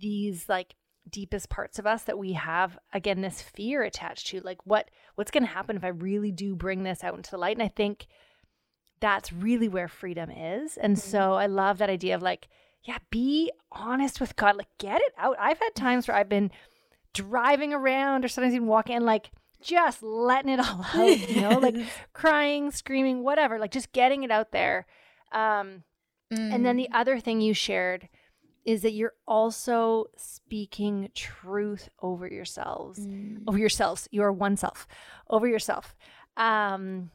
[0.00, 0.74] these like
[1.10, 5.30] deepest parts of us that we have again this fear attached to like what what's
[5.30, 7.68] going to happen if I really do bring this out into the light and I
[7.68, 8.06] think
[9.00, 10.78] that's really where freedom is.
[10.78, 11.10] And mm-hmm.
[11.10, 12.48] so I love that idea of like
[12.84, 15.36] yeah, be honest with God, like get it out.
[15.40, 16.50] I've had times where I've been
[17.14, 19.30] driving around or sometimes even walking and like
[19.62, 21.76] just letting it all out, you know, like
[22.12, 24.86] crying, screaming, whatever, like just getting it out there
[25.34, 25.82] um,
[26.32, 26.54] mm.
[26.54, 26.96] And then the mm.
[26.96, 28.08] other thing you shared
[28.64, 33.42] is that you're also speaking truth over yourselves, mm.
[33.46, 34.86] over yourselves, your one self,
[35.28, 35.94] over yourself.
[36.36, 37.10] Um,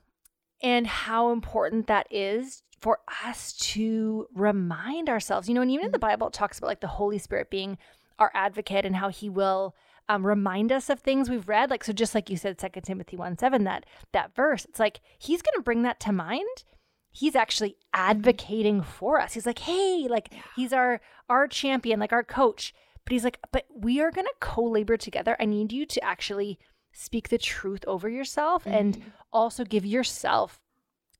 [0.61, 5.47] and how important that is for us to remind ourselves.
[5.47, 6.01] You know, and even in the mm.
[6.01, 7.77] Bible, it talks about like the Holy Spirit being
[8.19, 9.75] our advocate and how he will
[10.09, 11.69] um, remind us of things we've read.
[11.69, 14.99] Like, so just like you said, Second Timothy 1 7, that, that verse, it's like
[15.17, 16.65] he's going to bring that to mind.
[17.19, 19.33] He's actually advocating for us.
[19.33, 20.39] He's like, hey, like yeah.
[20.55, 22.73] he's our our champion, like our coach.
[23.03, 25.35] But he's like, but we are going to co labor together.
[25.37, 26.59] I need you to actually
[26.93, 28.73] speak the truth over yourself mm-hmm.
[28.73, 29.03] and
[29.33, 30.61] also give yourself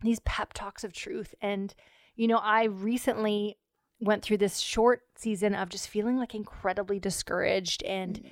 [0.01, 1.35] these pep talks of truth.
[1.41, 1.75] And,
[2.15, 3.57] you know, I recently
[3.99, 8.27] went through this short season of just feeling like incredibly discouraged and mm-hmm.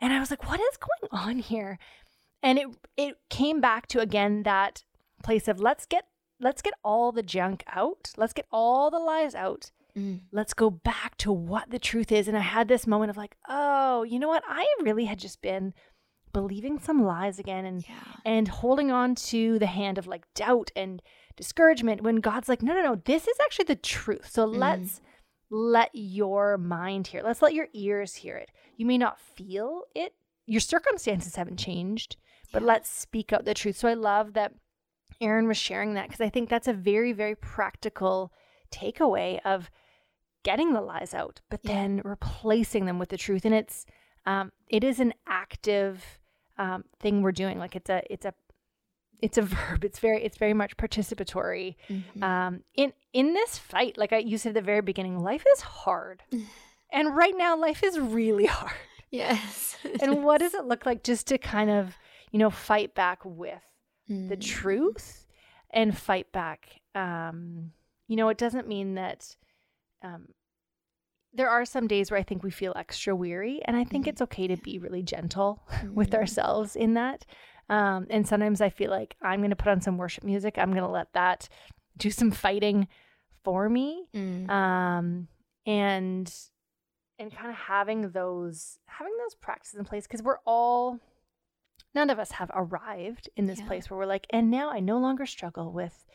[0.00, 1.78] and I was like, what is going on here?
[2.42, 2.68] And it
[2.98, 4.82] it came back to again that
[5.24, 6.04] place of let's get
[6.40, 8.12] let's get all the junk out.
[8.16, 9.70] Let's get all the lies out.
[9.96, 10.20] Mm.
[10.32, 12.28] Let's go back to what the truth is.
[12.28, 14.44] And I had this moment of like, oh, you know what?
[14.46, 15.74] I really had just been
[16.32, 17.94] believing some lies again and yeah.
[18.24, 21.02] and holding on to the hand of like doubt and
[21.36, 24.30] discouragement when God's like, no, no, no, this is actually the truth.
[24.30, 24.56] So mm.
[24.58, 25.00] let's
[25.50, 27.22] let your mind hear.
[27.22, 28.50] Let's let your ears hear it.
[28.76, 30.14] You may not feel it.
[30.46, 32.16] Your circumstances haven't changed,
[32.52, 32.68] but yeah.
[32.68, 33.76] let's speak out the truth.
[33.76, 34.52] So I love that
[35.22, 38.32] Eryn was sharing that because I think that's a very, very practical
[38.70, 39.70] takeaway of
[40.44, 41.74] getting the lies out, but yeah.
[41.74, 43.44] then replacing them with the truth.
[43.44, 43.86] And it's
[44.26, 46.18] um, it is an active
[46.58, 47.58] um, thing we're doing.
[47.58, 48.34] Like it's a it's a
[49.20, 49.84] it's a verb.
[49.84, 51.76] It's very it's very much participatory.
[51.88, 52.22] Mm-hmm.
[52.22, 55.60] Um, in in this fight, like I you said at the very beginning, life is
[55.60, 56.22] hard,
[56.92, 58.72] and right now life is really hard.
[59.10, 59.76] Yes.
[60.02, 61.96] and what does it look like just to kind of
[62.30, 63.62] you know fight back with
[64.10, 64.28] mm.
[64.28, 65.26] the truth
[65.70, 66.80] and fight back?
[66.94, 67.72] Um,
[68.06, 69.36] you know, it doesn't mean that.
[70.02, 70.28] Um,
[71.34, 74.10] there are some days where I think we feel extra weary, and I think mm-hmm.
[74.10, 75.94] it's okay to be really gentle mm-hmm.
[75.94, 77.26] with ourselves in that.
[77.68, 80.54] Um, and sometimes I feel like I'm going to put on some worship music.
[80.56, 81.48] I'm going to let that
[81.98, 82.88] do some fighting
[83.44, 84.06] for me.
[84.14, 84.48] Mm.
[84.48, 85.28] Um,
[85.66, 86.34] and
[87.18, 90.98] and kind of having those having those practices in place because we're all
[91.94, 93.66] none of us have arrived in this yeah.
[93.66, 96.06] place where we're like, and now I no longer struggle with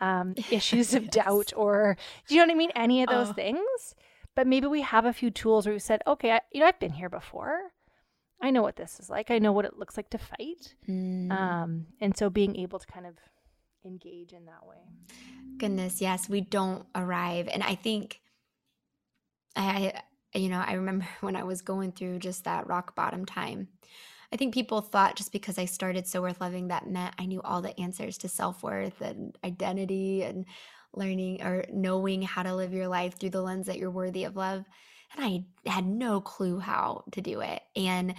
[0.00, 1.12] um, issues of yes.
[1.12, 1.96] doubt or
[2.28, 2.70] do you know what I mean?
[2.74, 3.34] Any of those oh.
[3.34, 3.94] things.
[4.34, 6.80] But maybe we have a few tools where we said, okay, I, you know, I've
[6.80, 7.58] been here before.
[8.40, 9.30] I know what this is like.
[9.30, 10.74] I know what it looks like to fight.
[10.88, 11.30] Mm.
[11.30, 13.14] Um, and so being able to kind of
[13.84, 14.78] engage in that way.
[15.58, 17.46] Goodness, yes, we don't arrive.
[17.48, 18.22] And I think
[19.54, 20.00] I,
[20.34, 23.68] you know, I remember when I was going through just that rock bottom time.
[24.32, 27.42] I think people thought just because I started So Worth Loving that meant I knew
[27.42, 30.46] all the answers to self worth and identity and
[30.94, 34.36] learning or knowing how to live your life through the lens that you're worthy of
[34.36, 34.64] love
[35.16, 37.62] and I had no clue how to do it.
[37.76, 38.14] And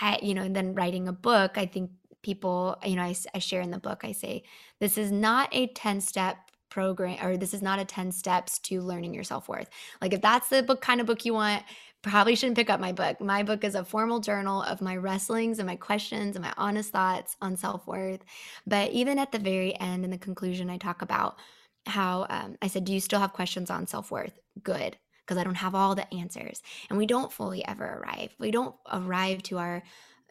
[0.00, 1.90] I, you know, and then writing a book, I think
[2.22, 4.42] people, you know, I, I share in the book, I say,
[4.80, 6.36] this is not a 10 step
[6.68, 9.68] program or this is not a 10 steps to learning your self-worth.
[10.00, 11.62] Like if that's the book kind of book you want,
[12.06, 13.20] probably shouldn't pick up my book.
[13.20, 16.92] My book is a formal journal of my wrestlings and my questions and my honest
[16.92, 18.20] thoughts on self-worth.
[18.66, 21.36] But even at the very end in the conclusion I talk about
[21.86, 24.38] how um, I said, Do you still have questions on self worth?
[24.62, 26.62] Good because I don't have all the answers.
[26.88, 28.32] And we don't fully ever arrive.
[28.38, 29.82] We don't arrive to our,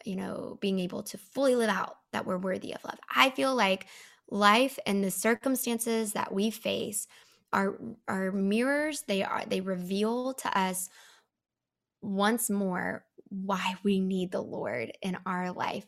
[0.06, 2.98] you know, being able to fully live out that we're worthy of love.
[3.14, 3.86] I feel like
[4.30, 7.06] life and the circumstances that we face
[7.52, 9.04] are are mirrors.
[9.06, 10.88] They are they reveal to us
[12.06, 15.86] once more why we need the Lord in our life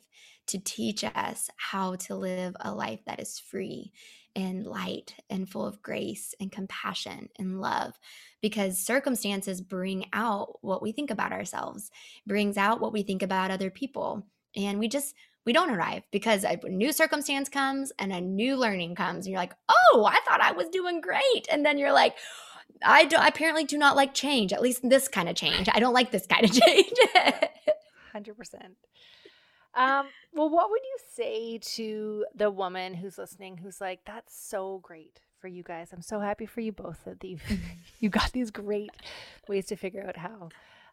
[0.48, 3.92] to teach us how to live a life that is free
[4.34, 7.98] and light and full of grace and compassion and love.
[8.40, 11.90] Because circumstances bring out what we think about ourselves
[12.26, 14.26] brings out what we think about other people.
[14.56, 18.94] And we just we don't arrive because a new circumstance comes and a new learning
[18.94, 19.26] comes.
[19.26, 21.46] And you're like oh i thought i was doing great.
[21.50, 22.14] And then you're like
[22.84, 25.80] i do, I apparently do not like change at least this kind of change i
[25.80, 26.92] don't like this kind of change
[28.14, 28.34] 100%
[29.78, 34.80] um, well, what would you say to the woman who's listening who's like, that's so
[34.82, 35.92] great for you guys.
[35.92, 37.42] I'm so happy for you both that you've,
[38.00, 38.90] you got these great
[39.46, 40.48] ways to figure out how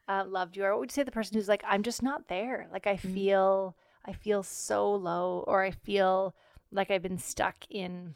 [0.07, 0.71] uh, loved you are.
[0.71, 2.67] What would you say to the person who's like, I'm just not there?
[2.71, 3.13] Like, I mm-hmm.
[3.13, 6.35] feel, I feel so low, or I feel
[6.71, 8.13] like I've been stuck in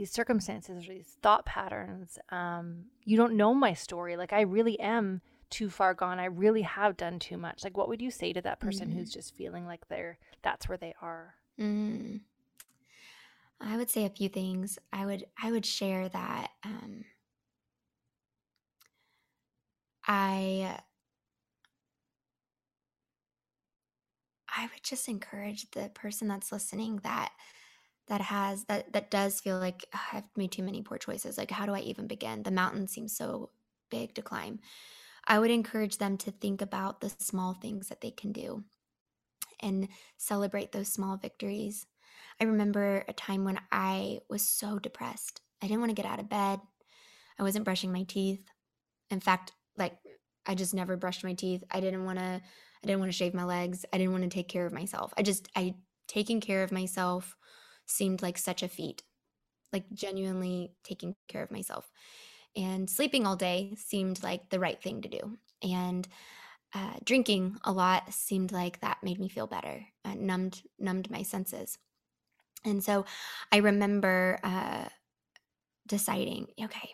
[0.00, 2.18] these circumstances or these thought patterns.
[2.30, 4.16] Um, you don't know my story.
[4.16, 5.20] Like, I really am
[5.50, 6.18] too far gone.
[6.18, 7.62] I really have done too much.
[7.62, 8.98] Like, what would you say to that person mm-hmm.
[8.98, 11.34] who's just feeling like they're that's where they are?
[11.60, 12.20] Mm.
[13.60, 14.78] I would say a few things.
[14.90, 17.04] I would I would share that um,
[20.08, 20.78] I
[24.48, 27.32] I would just encourage the person that's listening that
[28.10, 31.38] that has that that does feel like oh, I've made too many poor choices.
[31.38, 32.42] Like how do I even begin?
[32.42, 33.50] The mountain seems so
[33.90, 34.58] big to climb.
[35.26, 38.64] I would encourage them to think about the small things that they can do
[39.60, 39.88] and
[40.18, 41.86] celebrate those small victories.
[42.40, 45.40] I remember a time when I was so depressed.
[45.62, 46.58] I didn't want to get out of bed.
[47.38, 48.44] I wasn't brushing my teeth.
[49.10, 49.96] In fact, like
[50.46, 51.62] I just never brushed my teeth.
[51.70, 52.42] I didn't want to
[52.82, 53.84] I didn't want to shave my legs.
[53.92, 55.14] I didn't want to take care of myself.
[55.16, 55.74] I just I
[56.08, 57.36] taking care of myself
[57.90, 59.02] seemed like such a feat.
[59.72, 61.90] Like genuinely taking care of myself.
[62.56, 65.38] And sleeping all day seemed like the right thing to do.
[65.62, 66.08] And
[66.74, 71.22] uh, drinking a lot seemed like that made me feel better, uh, numbed numbed my
[71.22, 71.78] senses.
[72.64, 73.06] And so
[73.50, 74.84] I remember uh,
[75.86, 76.90] deciding, okay,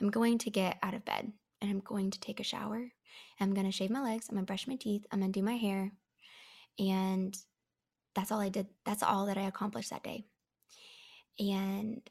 [0.00, 2.92] I'm going to get out of bed and I'm going to take a shower.
[3.40, 4.26] I'm going to shave my legs.
[4.28, 5.04] I'm going to brush my teeth.
[5.10, 5.92] I'm going to do my hair.
[6.78, 7.36] And
[8.14, 8.66] that's all I did.
[8.84, 10.24] That's all that I accomplished that day.
[11.38, 12.02] And,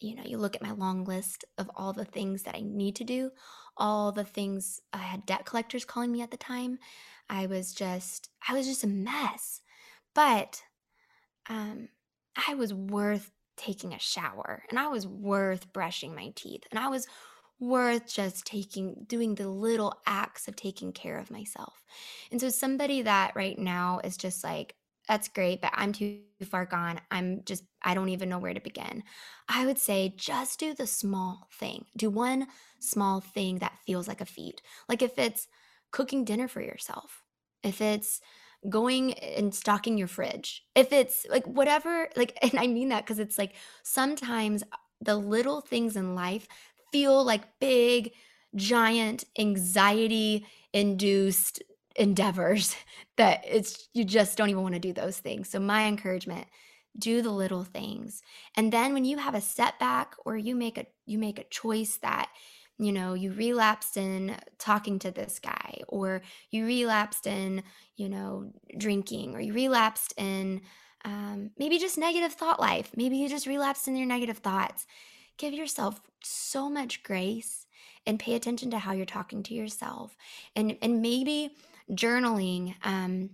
[0.00, 2.96] you know, you look at my long list of all the things that I need
[2.96, 3.30] to do,
[3.76, 6.78] all the things I had debt collectors calling me at the time.
[7.28, 9.62] I was just, I was just a mess.
[10.14, 10.62] But
[11.48, 11.88] um,
[12.48, 16.88] I was worth taking a shower and I was worth brushing my teeth and I
[16.88, 17.06] was
[17.58, 21.82] worth just taking doing the little acts of taking care of myself.
[22.30, 24.75] And so somebody that right now is just like
[25.08, 27.00] that's great, but I'm too far gone.
[27.10, 29.02] I'm just I don't even know where to begin.
[29.48, 31.86] I would say just do the small thing.
[31.96, 32.48] Do one
[32.80, 34.62] small thing that feels like a feat.
[34.88, 35.46] Like if it's
[35.92, 37.22] cooking dinner for yourself.
[37.62, 38.20] If it's
[38.68, 40.64] going and stocking your fridge.
[40.74, 44.62] If it's like whatever, like, and I mean that because it's like sometimes
[45.00, 46.46] the little things in life
[46.92, 48.12] feel like big,
[48.54, 51.62] giant, anxiety induced
[51.98, 52.76] endeavors
[53.16, 55.48] that it's you just don't even want to do those things.
[55.48, 56.46] So my encouragement
[56.98, 58.22] do the little things.
[58.56, 61.98] And then when you have a setback or you make a you make a choice
[61.98, 62.28] that
[62.78, 67.62] you know, you relapsed in talking to this guy, or you relapsed in,
[67.96, 70.60] you know, drinking, or you relapsed in
[71.04, 72.90] um, maybe just negative thought life.
[72.94, 74.86] Maybe you just relapsed in your negative thoughts.
[75.38, 77.66] Give yourself so much grace
[78.06, 80.16] and pay attention to how you're talking to yourself.
[80.54, 81.54] And, and maybe
[81.90, 83.30] journaling, um,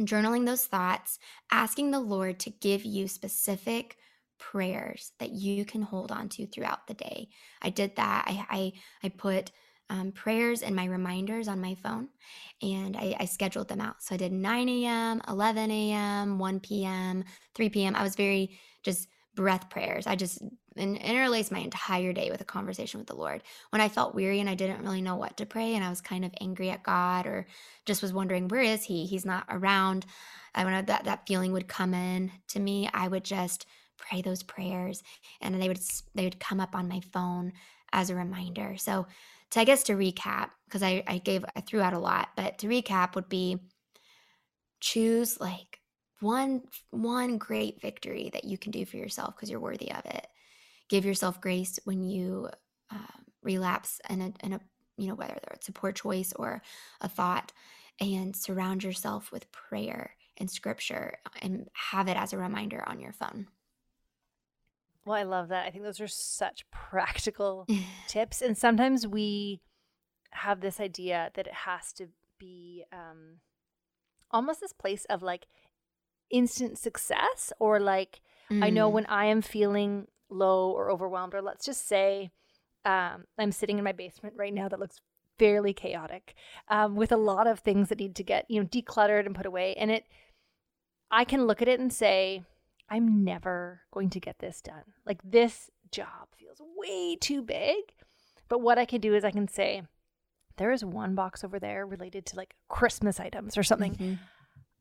[0.00, 1.18] journaling those thoughts,
[1.50, 3.96] asking the Lord to give you specific
[4.38, 7.28] prayers that you can hold on to throughout the day.
[7.62, 8.24] I did that.
[8.26, 8.72] I I,
[9.04, 9.52] I put
[9.90, 12.08] um, prayers and my reminders on my phone
[12.62, 14.02] and I, I scheduled them out.
[14.02, 17.24] So I did 9 a.m., 11 a.m., 1 p.m.,
[17.54, 17.94] 3 p.m.
[17.94, 20.06] I was very just breath prayers.
[20.06, 20.42] I just
[20.76, 23.42] and interlaced my entire day with a conversation with the Lord.
[23.70, 26.00] When I felt weary and I didn't really know what to pray and I was
[26.00, 27.46] kind of angry at God or
[27.86, 29.06] just was wondering, where is he?
[29.06, 30.04] He's not around.
[30.54, 33.66] I when that, that feeling would come in to me, I would just
[33.96, 35.02] pray those prayers
[35.40, 35.80] and they would
[36.14, 37.52] they would come up on my phone
[37.92, 39.06] as a reminder so
[39.50, 42.58] to i guess to recap because I, I gave i threw out a lot but
[42.58, 43.58] to recap would be
[44.80, 45.73] choose like
[46.24, 50.26] one one great victory that you can do for yourself because you're worthy of it
[50.88, 52.48] give yourself grace when you
[52.90, 54.60] uh, relapse in a, in a
[54.96, 56.62] you know whether it's a poor choice or
[57.00, 57.52] a thought
[58.00, 63.12] and surround yourself with prayer and scripture and have it as a reminder on your
[63.12, 63.46] phone
[65.04, 65.66] well, I love that.
[65.66, 67.66] I think those are such practical
[68.08, 68.40] tips.
[68.40, 69.60] And sometimes we
[70.30, 72.08] have this idea that it has to
[72.38, 73.40] be um,
[74.30, 75.46] almost this place of like
[76.30, 78.20] instant success or like,
[78.50, 78.64] mm.
[78.64, 78.92] I know mm.
[78.92, 82.30] when I am feeling low or overwhelmed, or let's just say
[82.84, 85.00] um, I'm sitting in my basement right now that looks
[85.38, 86.34] fairly chaotic
[86.68, 89.46] um, with a lot of things that need to get, you know, decluttered and put
[89.46, 89.74] away.
[89.74, 90.04] And it,
[91.10, 92.42] I can look at it and say,
[92.88, 94.84] I'm never going to get this done.
[95.06, 97.94] Like this job feels way too big.
[98.48, 99.82] But what I can do is I can say,
[100.56, 103.94] there is one box over there related to like Christmas items or something.
[103.94, 104.14] Mm-hmm.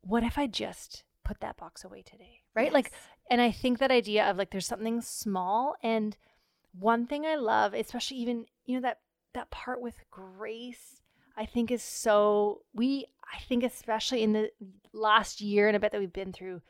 [0.02, 2.42] What if I just put that box away today?
[2.56, 2.66] Right?
[2.66, 2.74] Yes.
[2.74, 2.92] Like,
[3.30, 5.76] and I think that idea of like there's something small.
[5.84, 6.16] And
[6.78, 9.00] one thing I love, especially even, you know, that
[9.34, 11.02] that part with grace,
[11.38, 14.52] I think is so we I think especially in the
[14.94, 16.62] last year and a bit that we've been through,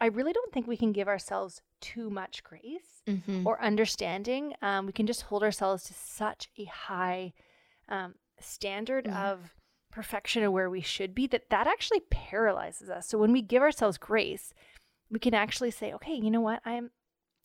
[0.00, 3.46] I really don't think we can give ourselves too much grace mm-hmm.
[3.46, 4.54] or understanding.
[4.62, 7.32] Um, we can just hold ourselves to such a high
[7.88, 9.16] um, standard mm-hmm.
[9.16, 9.54] of
[9.90, 13.08] perfection of where we should be that that actually paralyzes us.
[13.08, 14.52] So when we give ourselves grace,
[15.10, 16.60] we can actually say, okay, you know what?
[16.64, 16.90] I'm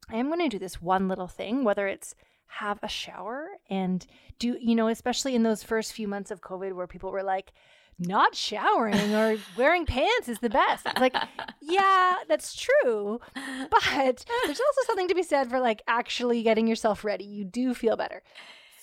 [0.09, 2.13] I am going to do this one little thing, whether it's
[2.47, 4.05] have a shower and
[4.37, 7.53] do, you know, especially in those first few months of COVID where people were like,
[7.97, 10.85] not showering or wearing pants is the best.
[10.85, 11.15] It's like,
[11.61, 13.19] yeah, that's true.
[13.33, 17.23] But there's also something to be said for like actually getting yourself ready.
[17.23, 18.21] You do feel better.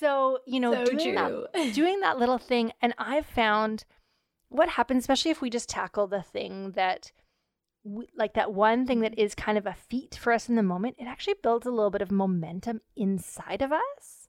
[0.02, 3.84] So you know So doing that doing that little thing and i've found
[4.48, 7.12] what happens especially if we just tackle the thing that
[7.84, 10.62] we, like that one thing that is kind of a feat for us in the
[10.62, 14.28] moment it actually builds a little bit of momentum inside of us.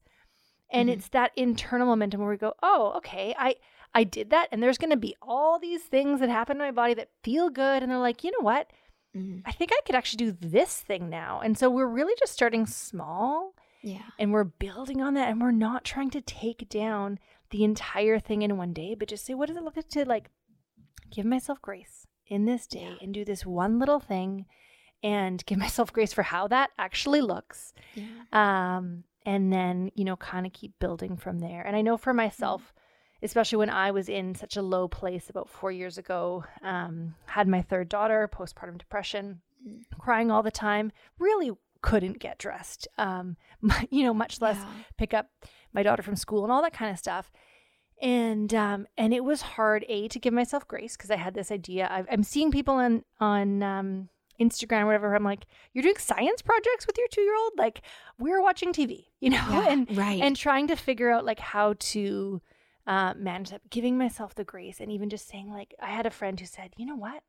[0.72, 0.94] And Mhm.
[0.94, 3.56] it's that internal momentum where we go oh okay i
[3.94, 6.72] i did that and there's going to be all these things that happen to my
[6.72, 8.72] body that feel good and they're like you know what?
[9.16, 9.44] Mhm.
[9.46, 11.40] i think i could actually do this thing now.
[11.44, 13.54] And so we're really just starting small
[13.84, 14.02] Yeah.
[14.18, 17.20] and we're building on that and we're not trying to take down
[17.50, 20.06] the entire thing in one day but just say what does it look like to
[20.06, 20.30] like
[21.12, 22.96] give myself grace in this day Yeah.
[23.02, 24.46] and do this one little thing
[25.04, 28.06] and give myself grace for how that actually looks Yeah.
[28.32, 32.14] um and then you know kind of keep building from there and i know for
[32.14, 32.74] myself
[33.22, 37.48] especially when i was in such a low place about four years ago um had
[37.48, 39.84] my third daughter postpartum depression Mm.
[39.98, 41.52] crying all the time really
[41.84, 43.38] couldn't get dressed um
[43.92, 44.68] you know much less Yeah.
[44.98, 45.28] pick up
[45.74, 47.32] my daughter from school and all that kind of stuff
[48.02, 51.52] and um and it was hard a to give myself grace because i had this
[51.52, 54.10] idea I've, i'm seeing people on on um
[54.42, 57.82] instagram or whatever i'm like you're doing science projects with your two-year-old like
[58.18, 60.22] we're watching tv you know Yeah, and right.
[60.22, 62.42] and trying to figure out like how to
[62.88, 66.12] uh, manage that giving myself the grace and even just saying like i had a
[66.12, 67.22] friend who said you know what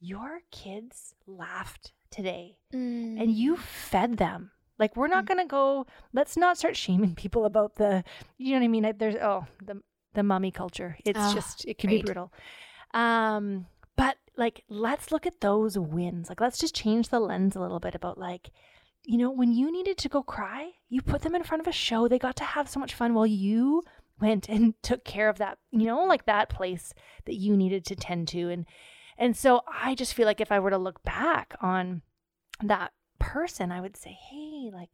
[0.00, 3.34] your kids laughed today and Mm.
[3.34, 4.50] you fed them.
[4.78, 5.28] Like we're not Mm.
[5.28, 5.86] gonna go.
[6.12, 8.04] Let's not start shaming people about the.
[8.38, 8.94] You know what I mean?
[8.98, 9.82] There's oh the
[10.14, 10.96] the mummy culture.
[11.04, 12.32] It's Oh, just it can be brutal.
[12.94, 16.28] Um, but like let's look at those wins.
[16.28, 18.50] Like let's just change the lens a little bit about like,
[19.04, 21.72] you know, when you needed to go cry, you put them in front of a
[21.72, 22.08] show.
[22.08, 23.82] They got to have so much fun while you
[24.20, 25.58] went and took care of that.
[25.70, 26.92] You know, like that place
[27.26, 28.66] that you needed to tend to and.
[29.18, 32.02] And so I just feel like if I were to look back on
[32.62, 34.90] that person, I would say, hey, like,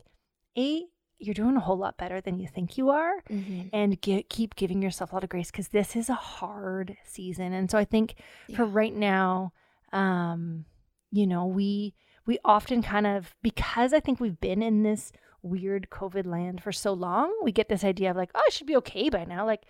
[0.56, 0.84] A,
[1.18, 3.22] you're doing a whole lot better than you think you are.
[3.28, 3.70] Mhm.
[3.72, 7.52] And gi- keep giving yourself a lot of grace because this is a hard season.
[7.52, 8.14] And so I think
[8.54, 9.52] for right now,
[9.92, 10.64] um,
[11.10, 11.94] you know, we
[12.26, 15.12] we often kind of because I think we've been in this
[15.42, 18.66] weird COVID land for so long, we get this idea of like, oh, I should
[18.66, 19.46] be okay by now.
[19.46, 19.62] Like,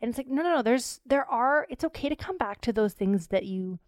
[0.00, 0.62] and it's like, no, no, no.
[0.62, 1.66] There's there are.
[1.70, 3.78] It's okay to come back to those things that you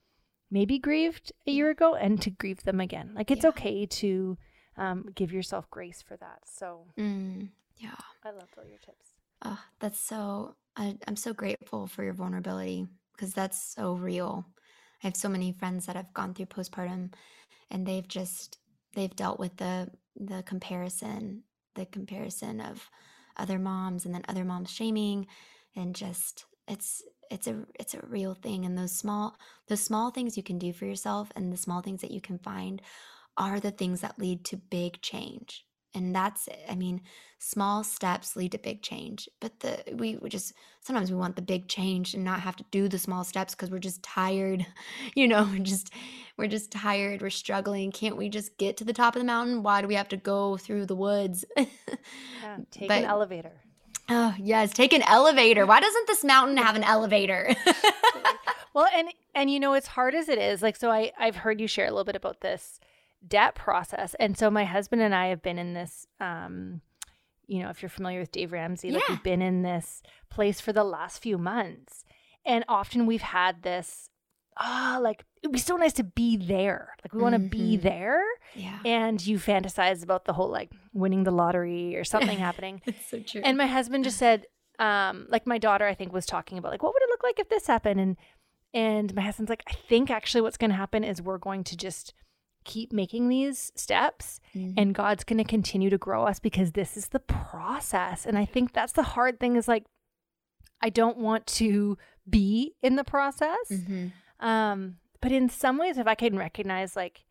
[0.52, 3.10] maybe grieved a year ago and to grieve them again.
[3.16, 3.48] Like it's Yeah.
[3.50, 4.36] okay to
[4.76, 6.40] um, give yourself grace for that.
[6.44, 7.48] So Mm.
[7.78, 7.96] Yeah.
[8.24, 9.08] I loved all your tips.
[9.44, 14.44] Oh, that's so, I, I'm so grateful for your vulnerability because that's so real.
[15.02, 17.12] I have so many friends that have gone through postpartum
[17.70, 18.58] and they've just,
[18.94, 21.42] they've dealt with the, the comparison,
[21.74, 22.88] the comparison of
[23.36, 25.26] other moms and then other moms shaming
[25.74, 27.02] and just, it's,
[27.32, 28.64] it's a, it's a real thing.
[28.64, 29.36] And those small,
[29.68, 32.38] those small things you can do for yourself and the small things that you can
[32.38, 32.82] find
[33.36, 35.64] are the things that lead to big change.
[35.94, 36.60] And that's it.
[36.70, 37.02] I mean,
[37.38, 41.42] small steps lead to big change but the we, we just sometimes we want the
[41.42, 44.64] big change and not have to do the small steps because we're just tired
[45.16, 45.90] you know we're just
[46.38, 49.64] we're just tired we're struggling can't we just get to the top of the mountain
[49.64, 53.60] why do we have to go through the woods Yeah, take But- an elevator.
[54.08, 55.64] Oh yes take an elevator.
[55.66, 57.54] Why doesn't this mountain have an elevator?
[58.74, 61.60] Well and and you know as hard as it is like so i i've heard
[61.60, 62.80] you share a little bit about this
[63.28, 64.14] debt process.
[64.18, 66.80] And so my husband and i have been in this um
[67.46, 69.14] you know if you're familiar with dave ramsey like Yeah.
[69.16, 72.04] we've been in this place for the last few months.
[72.46, 74.08] And often we've had this
[74.58, 77.82] ah like it'd be so nice to be there like we want to be Mhm.
[77.82, 78.22] there
[78.54, 83.06] yeah and you fantasize about the whole like winning the lottery or something happening it's
[83.06, 84.46] so true and my husband just said,
[84.78, 87.38] um, like my daughter, I think, was talking about like, what would it look like
[87.38, 88.00] if this happened?
[88.00, 88.16] And
[88.74, 91.76] and my husband's like, I think actually what's going to happen is we're going to
[91.76, 92.14] just
[92.64, 94.74] keep making these steps, Mhm.
[94.78, 98.24] and God's going to continue to grow us because this is the process.
[98.26, 99.84] And I think that's the hard thing is like,
[100.80, 101.96] I don't want to
[102.28, 103.68] be in the process.
[103.70, 104.12] Mhm.
[104.42, 107.24] Um, but in some ways, if I can recognize like,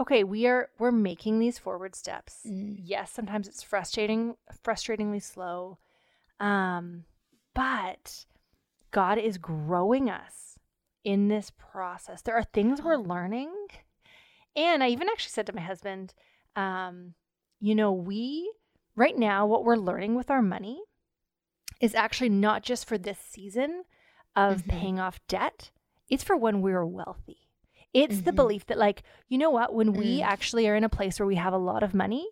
[0.00, 2.38] okay, we are we're making these forward steps.
[2.46, 2.78] Mm.
[2.82, 4.34] Yes, sometimes it's frustrating,
[4.64, 5.78] frustratingly slow.
[6.40, 7.04] Um,
[7.54, 8.24] but
[8.90, 10.58] God is growing us
[11.04, 12.22] in this process.
[12.22, 13.52] There are things we're learning.
[14.56, 16.14] And I even actually said to my husband,
[16.56, 17.14] um,
[17.60, 18.50] you know, we
[18.96, 20.80] right now what we're learning with our money
[21.80, 23.84] is actually not just for this season
[24.34, 24.68] of Mhm.
[24.68, 25.70] paying off debt.
[26.10, 27.48] It's for when we're wealthy.
[27.94, 28.36] It's the Mhm.
[28.36, 30.24] belief that like, you know what, when we Mm.
[30.24, 32.28] actually are in a place where we have a lot of money,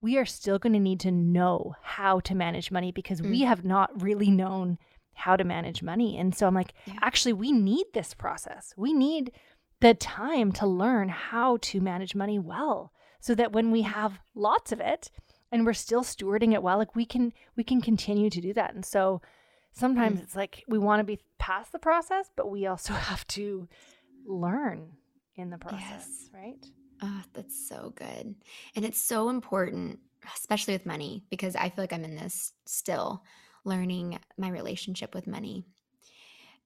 [0.00, 3.46] we are still going to need to know how to manage money because we Mm.
[3.48, 4.78] have not really known
[5.14, 6.16] how to manage money.
[6.16, 6.94] And so I'm like, Yeah.
[7.02, 8.72] actually, we need this process.
[8.76, 9.32] We need
[9.80, 14.72] the time to learn how to manage money well so that when we have lots
[14.72, 15.10] of it,
[15.52, 18.72] and we're still stewarding it well like we can we can continue to do that
[18.72, 19.20] and so
[19.72, 20.22] sometimes mm.
[20.22, 23.68] it's like we want to be past the process but we also have to
[24.26, 24.90] learn
[25.36, 26.30] in the process yes.
[26.34, 26.66] right
[27.02, 28.34] oh that's so good
[28.76, 29.98] and it's so important
[30.36, 33.22] especially with money because i feel like i'm in this still
[33.64, 35.64] learning my relationship with money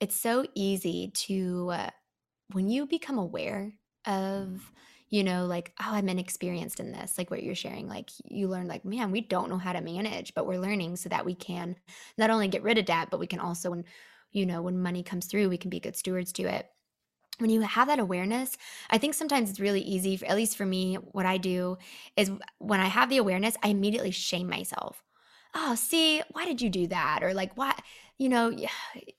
[0.01, 1.91] it's so easy to uh,
[2.53, 3.73] when you become aware
[4.07, 4.73] of
[5.15, 7.87] you know, like, oh, I'm inexperienced in this, like what you're sharing.
[7.87, 11.09] Like, you learn, like, man, we don't know how to manage, but we're learning so
[11.09, 11.77] that we can
[12.19, 13.85] not only get rid of debt, but we can also, when,
[14.33, 16.69] you know, when money comes through, we can be good stewards to it.
[17.39, 18.57] When you have that awareness,
[18.91, 21.79] I think sometimes it's really easy, for, at least for me, what I do
[22.17, 25.05] is when I have the awareness, I immediately shame myself.
[25.55, 27.21] Oh, see, why did you do that?
[27.23, 27.81] Or like, what?
[28.19, 28.57] You know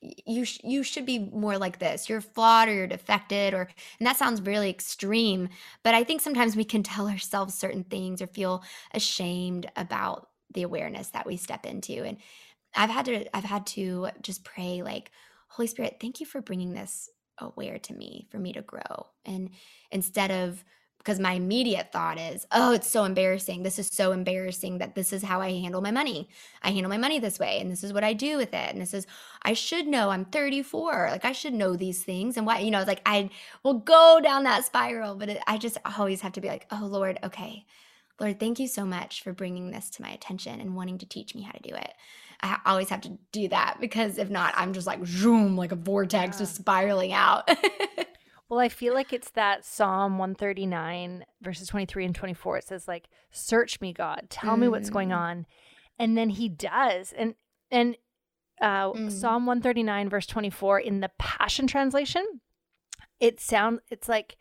[0.00, 2.08] you sh- you should be more like this.
[2.08, 3.68] You're flawed or you're defected or
[3.98, 5.48] and that sounds really extreme
[5.82, 8.62] but i think sometimes we can tell ourselves certain things or feel
[8.94, 12.16] ashamed about the awareness that we step into and
[12.76, 15.10] i've had to i've had to just pray like
[15.48, 19.50] holy spirit thank you for bringing this aware to me for me to grow and
[19.90, 20.64] instead of
[21.06, 23.62] because my immediate thought is, oh, it's so embarrassing.
[23.62, 26.28] This is so embarrassing that this is how I handle my money.
[26.62, 28.72] I handle my money this way, and this is what I do with it.
[28.72, 29.06] And this is,
[29.42, 30.10] I should know.
[30.10, 31.10] I'm 34.
[31.12, 32.36] Like I should know these things.
[32.36, 33.30] And why, you know, like I
[33.62, 35.14] will go down that spiral.
[35.14, 37.66] But it, I just always have to be like, oh Lord, okay,
[38.18, 41.36] Lord, thank you so much for bringing this to my attention and wanting to teach
[41.36, 41.92] me how to do it.
[42.42, 45.76] I always have to do that because if not, I'm just like zoom, like a
[45.76, 46.40] vortex, yeah.
[46.40, 47.48] just spiraling out.
[48.48, 52.58] Well, I feel like it's that Psalm 139, verses 23 and 24.
[52.58, 54.60] It says, like, search me, God, tell mm.
[54.60, 55.16] me what's going mm.
[55.16, 55.46] on.
[55.98, 57.12] And then he does.
[57.12, 57.34] And,
[57.70, 57.96] and,
[58.60, 59.10] uh, mm.
[59.10, 62.24] Psalm 139, verse 24 in the Passion Translation,
[63.20, 64.36] it sound it's like,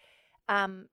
[0.48, 0.88] um,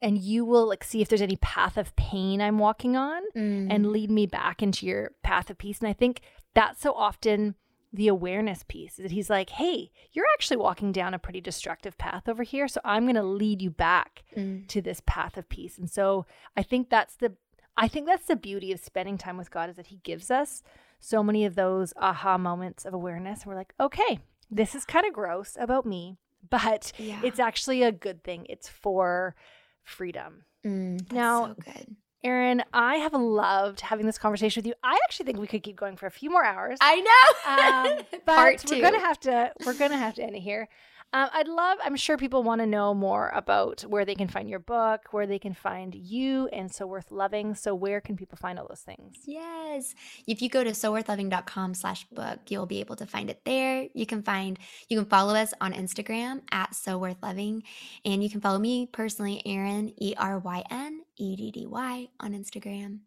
[0.00, 3.68] and you will like see if there's any path of pain I'm walking on mm.
[3.70, 5.80] and lead me back into your path of peace.
[5.80, 6.20] And I think
[6.54, 7.54] that's so often
[7.94, 11.96] the awareness piece is that he's like, hey, you're actually walking down a pretty destructive
[11.96, 12.66] path over here.
[12.66, 14.66] So I'm going to lead you back mm.
[14.66, 15.78] to this path of peace.
[15.78, 16.26] And so
[16.56, 17.34] I think that's the
[17.76, 20.62] I think that's the beauty of spending time with God is that he gives us
[21.00, 23.42] so many of those aha moments of awareness.
[23.42, 24.20] And we're like, okay,
[24.50, 26.16] this is kind of gross about me,
[26.48, 27.20] but yeah.
[27.24, 28.46] it's actually a good thing.
[28.48, 29.34] It's for
[29.82, 30.44] freedom.
[30.64, 31.96] Mm, now, so good.
[32.24, 34.74] Eryn, I have loved having this conversation with you.
[34.82, 36.78] I actually think we could keep going for a few more hours.
[36.80, 37.90] I know.
[37.98, 38.76] Um, but Part two.
[38.76, 40.68] we're gonna have to we're gonna have to end it here.
[41.14, 44.50] Um, I'd love, I'm sure people want to know more about where they can find
[44.50, 47.54] your book, where they can find you and So Worth Loving.
[47.54, 49.18] So where can people find all those things?
[49.24, 49.94] Yes.
[50.26, 53.86] If you go to soworthloving.com slash book, you'll be able to find it there.
[53.94, 54.58] You can find,
[54.88, 57.62] you can follow us on Instagram at So Worth Loving.
[58.04, 62.98] And you can follow me personally, Eryn, E-R-Y-N, E-D-D-Y on Instagram.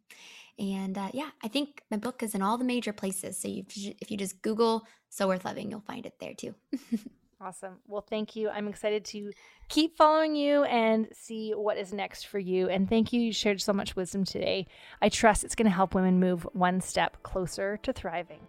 [0.57, 3.37] And uh, yeah, I think my book is in all the major places.
[3.37, 6.55] So if you, if you just Google So Worth Loving, you'll find it there too.
[7.39, 7.75] Awesome.
[7.87, 8.49] Well, thank you.
[8.49, 9.31] I'm excited to
[9.69, 12.67] keep following you and see what is next for you.
[12.67, 13.21] And thank you.
[13.21, 14.65] You shared so much wisdom today.
[15.03, 18.39] I trust it's going to help women move one step closer to thriving.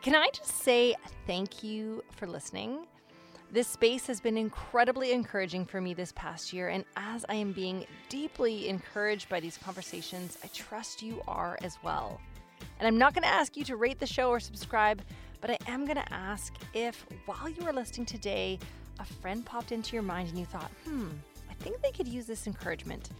[0.00, 0.94] Can I just say
[1.26, 2.86] thank you for listening?
[3.52, 6.68] This space has been incredibly encouraging for me this past year.
[6.68, 11.76] And as I am being deeply encouraged by these conversations, I trust you are as
[11.82, 12.18] well.
[12.78, 15.02] And I'm not going to ask you to rate the show or subscribe
[15.46, 18.58] but I am going to ask if while you were listening today,
[18.98, 21.06] a friend popped into your mind and you thought, hmm,
[21.48, 23.10] I think they could use this encouragement.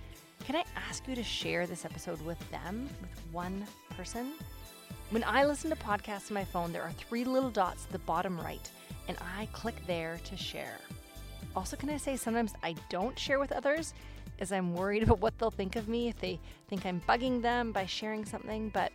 [0.45, 3.65] Can I ask you to share this episode with them, with one
[3.97, 4.33] person?
[5.11, 8.01] When I listen to podcasts on my phone, there are three little dots at the
[8.01, 8.69] bottom right,
[9.07, 10.81] and I click there to share.
[11.55, 13.95] Also, can I say sometimes I don't share with others
[14.41, 17.71] as I'm worried about what they'll think of me if they think I'm bugging them
[17.71, 18.91] by sharing something, but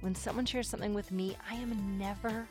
[0.00, 2.46] when someone shares something with me, I am never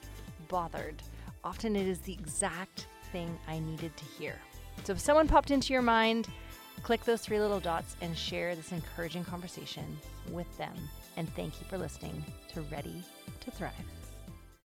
[0.48, 1.02] bothered.
[1.43, 4.36] Often it is the exact thing I needed to hear.
[4.84, 6.28] So if someone popped into your mind,
[6.84, 9.98] click those three little dots and share this encouraging conversation
[10.32, 10.74] with them.
[11.16, 12.24] And thank you for listening
[12.54, 13.04] to Ready
[13.41, 13.74] to Thrive.